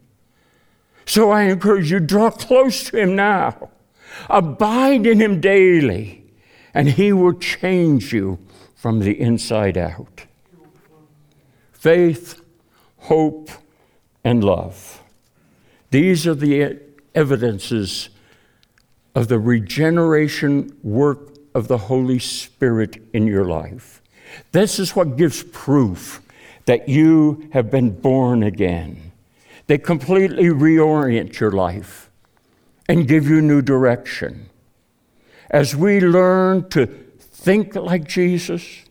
So 1.04 1.30
I 1.30 1.42
encourage 1.42 1.90
you, 1.90 2.00
draw 2.00 2.30
close 2.30 2.84
to 2.84 2.98
him 2.98 3.16
now. 3.16 3.70
Abide 4.30 5.06
in 5.06 5.20
him 5.20 5.40
daily, 5.40 6.24
and 6.72 6.88
he 6.88 7.12
will 7.12 7.34
change 7.34 8.12
you 8.12 8.38
from 8.78 9.00
the 9.00 9.20
inside 9.20 9.76
out. 9.76 10.22
Faith, 11.72 12.40
hope, 12.98 13.50
and 14.22 14.44
love. 14.44 15.02
These 15.90 16.28
are 16.28 16.34
the 16.34 16.78
evidences 17.12 18.08
of 19.16 19.26
the 19.26 19.40
regeneration 19.40 20.76
work 20.84 21.34
of 21.54 21.66
the 21.66 21.78
Holy 21.78 22.20
Spirit 22.20 23.02
in 23.12 23.26
your 23.26 23.44
life. 23.44 24.00
This 24.52 24.78
is 24.78 24.94
what 24.94 25.16
gives 25.16 25.42
proof 25.42 26.22
that 26.66 26.88
you 26.88 27.48
have 27.52 27.72
been 27.72 27.90
born 27.90 28.44
again. 28.44 29.10
They 29.66 29.78
completely 29.78 30.44
reorient 30.44 31.40
your 31.40 31.50
life 31.50 32.10
and 32.88 33.08
give 33.08 33.28
you 33.28 33.42
new 33.42 33.60
direction. 33.60 34.50
As 35.50 35.74
we 35.74 35.98
learn 35.98 36.68
to 36.70 37.07
think 37.38 37.76
like 37.76 38.06
Jesus 38.06 38.84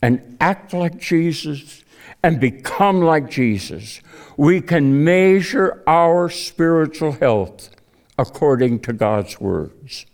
and 0.00 0.36
act 0.40 0.72
like 0.72 0.98
Jesus 0.98 1.84
and 2.22 2.40
become 2.40 3.00
like 3.00 3.28
Jesus, 3.28 4.00
we 4.36 4.60
can 4.60 5.04
measure 5.04 5.82
our 5.86 6.28
spiritual 6.30 7.12
health 7.12 7.70
according 8.16 8.80
to 8.80 8.92
God's 8.92 9.40
words. 9.40 10.06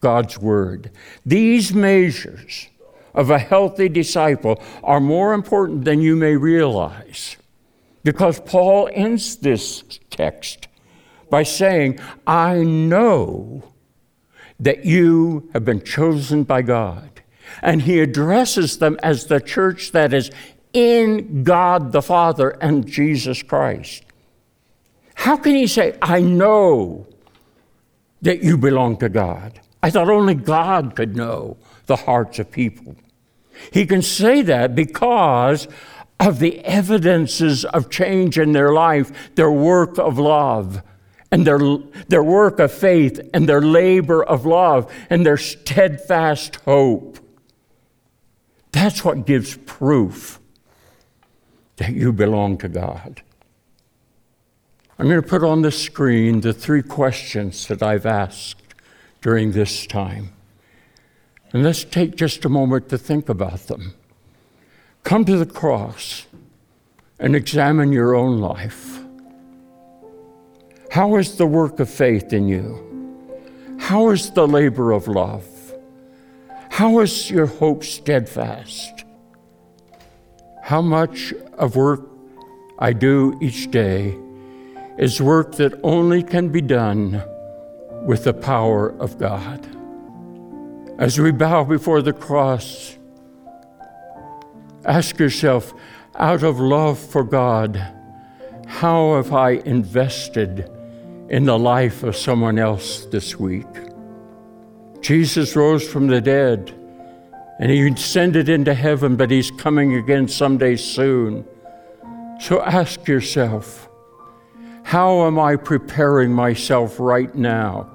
God's 0.00 0.38
word. 0.38 0.90
These 1.24 1.72
measures 1.72 2.68
of 3.14 3.30
a 3.30 3.38
healthy 3.38 3.88
disciple 3.88 4.62
are 4.82 5.00
more 5.00 5.32
important 5.32 5.84
than 5.84 6.00
you 6.00 6.16
may 6.16 6.36
realize. 6.36 7.36
Because 8.02 8.40
Paul 8.40 8.88
ends 8.92 9.36
this 9.36 9.84
text 10.10 10.68
by 11.28 11.42
saying, 11.42 12.00
I 12.26 12.64
know 12.64 13.62
that 14.58 14.84
you 14.84 15.48
have 15.52 15.64
been 15.64 15.82
chosen 15.82 16.44
by 16.44 16.62
God. 16.62 17.09
And 17.62 17.82
he 17.82 18.00
addresses 18.00 18.78
them 18.78 18.98
as 19.02 19.26
the 19.26 19.40
church 19.40 19.92
that 19.92 20.12
is 20.12 20.30
in 20.72 21.42
God 21.44 21.92
the 21.92 22.02
Father 22.02 22.50
and 22.50 22.86
Jesus 22.86 23.42
Christ. 23.42 24.04
How 25.14 25.36
can 25.36 25.54
he 25.54 25.66
say, 25.66 25.98
I 26.00 26.20
know 26.20 27.06
that 28.22 28.42
you 28.42 28.56
belong 28.56 28.96
to 28.98 29.08
God? 29.08 29.60
I 29.82 29.90
thought 29.90 30.08
only 30.08 30.34
God 30.34 30.94
could 30.94 31.16
know 31.16 31.56
the 31.86 31.96
hearts 31.96 32.38
of 32.38 32.50
people. 32.50 32.96
He 33.72 33.86
can 33.86 34.02
say 34.02 34.42
that 34.42 34.74
because 34.74 35.68
of 36.18 36.38
the 36.38 36.64
evidences 36.64 37.64
of 37.64 37.90
change 37.90 38.38
in 38.38 38.52
their 38.52 38.72
life, 38.72 39.34
their 39.34 39.50
work 39.50 39.98
of 39.98 40.18
love, 40.18 40.82
and 41.32 41.46
their, 41.46 41.58
their 42.08 42.22
work 42.22 42.58
of 42.58 42.72
faith, 42.72 43.20
and 43.32 43.48
their 43.48 43.62
labor 43.62 44.22
of 44.22 44.44
love, 44.44 44.92
and 45.08 45.24
their 45.24 45.36
steadfast 45.36 46.56
hope. 46.64 47.09
That's 48.72 49.04
what 49.04 49.26
gives 49.26 49.56
proof 49.56 50.38
that 51.76 51.92
you 51.92 52.12
belong 52.12 52.58
to 52.58 52.68
God. 52.68 53.22
I'm 54.98 55.08
going 55.08 55.22
to 55.22 55.26
put 55.26 55.42
on 55.42 55.62
the 55.62 55.72
screen 55.72 56.42
the 56.42 56.52
three 56.52 56.82
questions 56.82 57.66
that 57.68 57.82
I've 57.82 58.04
asked 58.04 58.62
during 59.22 59.52
this 59.52 59.86
time. 59.86 60.30
And 61.52 61.62
let's 61.62 61.84
take 61.84 62.16
just 62.16 62.44
a 62.44 62.48
moment 62.48 62.90
to 62.90 62.98
think 62.98 63.28
about 63.28 63.66
them. 63.66 63.94
Come 65.02 65.24
to 65.24 65.36
the 65.38 65.46
cross 65.46 66.26
and 67.18 67.34
examine 67.34 67.92
your 67.92 68.14
own 68.14 68.40
life. 68.40 69.00
How 70.90 71.16
is 71.16 71.36
the 71.36 71.46
work 71.46 71.80
of 71.80 71.88
faith 71.88 72.32
in 72.32 72.46
you? 72.48 72.86
How 73.78 74.10
is 74.10 74.30
the 74.30 74.46
labor 74.46 74.92
of 74.92 75.08
love? 75.08 75.46
How 76.80 77.00
is 77.00 77.30
your 77.30 77.44
hope 77.44 77.84
steadfast? 77.84 79.04
How 80.62 80.80
much 80.80 81.34
of 81.58 81.76
work 81.76 82.00
I 82.78 82.94
do 82.94 83.36
each 83.42 83.70
day 83.70 84.16
is 84.96 85.20
work 85.20 85.56
that 85.56 85.78
only 85.82 86.22
can 86.22 86.48
be 86.48 86.62
done 86.62 87.22
with 88.06 88.24
the 88.24 88.32
power 88.32 88.98
of 88.98 89.18
God. 89.18 89.60
As 90.98 91.18
we 91.20 91.32
bow 91.32 91.64
before 91.64 92.00
the 92.00 92.14
cross, 92.14 92.96
ask 94.86 95.18
yourself, 95.18 95.74
out 96.14 96.42
of 96.42 96.60
love 96.60 96.98
for 96.98 97.24
God, 97.24 97.76
how 98.66 99.16
have 99.16 99.34
I 99.34 99.50
invested 99.66 100.70
in 101.28 101.44
the 101.44 101.58
life 101.58 102.02
of 102.04 102.16
someone 102.16 102.58
else 102.58 103.04
this 103.04 103.38
week? 103.38 103.89
Jesus 105.00 105.56
rose 105.56 105.86
from 105.86 106.06
the 106.06 106.20
dead 106.20 106.74
and 107.58 107.70
he 107.70 107.86
ascended 107.86 108.48
into 108.48 108.72
heaven, 108.72 109.16
but 109.16 109.30
he's 109.30 109.50
coming 109.50 109.94
again 109.94 110.28
someday 110.28 110.76
soon. 110.76 111.44
So 112.40 112.62
ask 112.62 113.06
yourself, 113.06 113.88
how 114.82 115.26
am 115.26 115.38
I 115.38 115.56
preparing 115.56 116.32
myself 116.32 116.98
right 116.98 117.34
now 117.34 117.90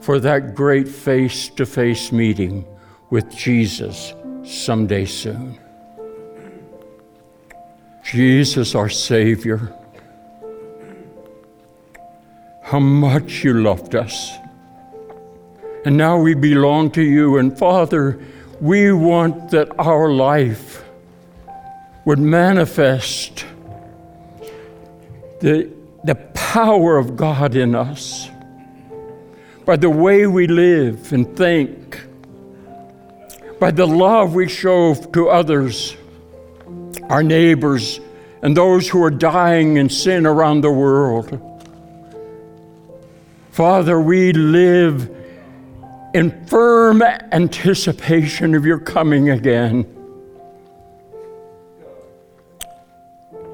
for 0.00 0.20
that 0.20 0.54
great 0.54 0.88
face 0.88 1.48
to 1.50 1.66
face 1.66 2.12
meeting 2.12 2.64
with 3.10 3.34
Jesus 3.34 4.14
someday 4.44 5.04
soon? 5.06 5.58
Jesus, 8.04 8.74
our 8.74 8.88
Savior, 8.88 9.74
how 12.62 12.78
much 12.78 13.44
you 13.44 13.54
loved 13.54 13.94
us. 13.94 14.32
And 15.84 15.96
now 15.96 16.18
we 16.18 16.34
belong 16.34 16.90
to 16.92 17.02
you. 17.02 17.38
And 17.38 17.56
Father, 17.56 18.18
we 18.60 18.92
want 18.92 19.50
that 19.50 19.68
our 19.78 20.10
life 20.10 20.84
would 22.04 22.18
manifest 22.18 23.44
the, 25.40 25.70
the 26.04 26.14
power 26.34 26.96
of 26.96 27.16
God 27.16 27.54
in 27.54 27.74
us 27.74 28.28
by 29.64 29.76
the 29.76 29.90
way 29.90 30.26
we 30.26 30.46
live 30.46 31.12
and 31.12 31.36
think, 31.36 32.00
by 33.60 33.70
the 33.70 33.86
love 33.86 34.34
we 34.34 34.48
show 34.48 34.94
to 34.94 35.28
others, 35.28 35.94
our 37.10 37.22
neighbors, 37.22 38.00
and 38.40 38.56
those 38.56 38.88
who 38.88 39.02
are 39.04 39.10
dying 39.10 39.76
in 39.76 39.90
sin 39.90 40.24
around 40.26 40.62
the 40.62 40.70
world. 40.70 41.38
Father, 43.50 44.00
we 44.00 44.32
live 44.32 45.14
in 46.14 46.46
firm 46.46 47.02
anticipation 47.02 48.54
of 48.54 48.64
your 48.64 48.78
coming 48.78 49.30
again. 49.30 49.86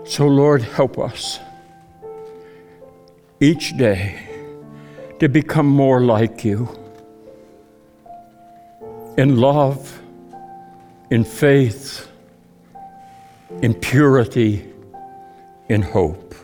So, 0.05 0.27
Lord, 0.27 0.63
help 0.63 0.99
us 0.99 1.41
each 3.41 3.77
day 3.77 4.21
to 5.19 5.29
become 5.29 5.67
more 5.67 6.01
like 6.01 6.45
you 6.45 6.69
in 9.17 9.37
love, 9.37 10.01
in 11.11 11.25
faith, 11.25 12.09
in 13.63 13.75
purity, 13.75 14.73
in 15.69 15.83
hope. 15.83 16.35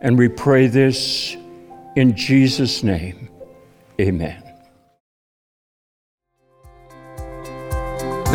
And 0.00 0.18
we 0.18 0.28
pray 0.28 0.66
this 0.66 1.36
in 1.96 2.16
Jesus' 2.16 2.82
name. 2.82 3.28
Amen. 4.00 4.43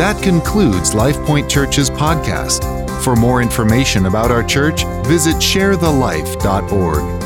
That 0.00 0.22
concludes 0.22 0.94
LifePoint 0.94 1.50
Church's 1.50 1.90
podcast. 1.90 2.64
For 3.04 3.14
more 3.14 3.42
information 3.42 4.06
about 4.06 4.30
our 4.30 4.42
church, 4.42 4.86
visit 5.04 5.36
sharethelife.org. 5.36 7.19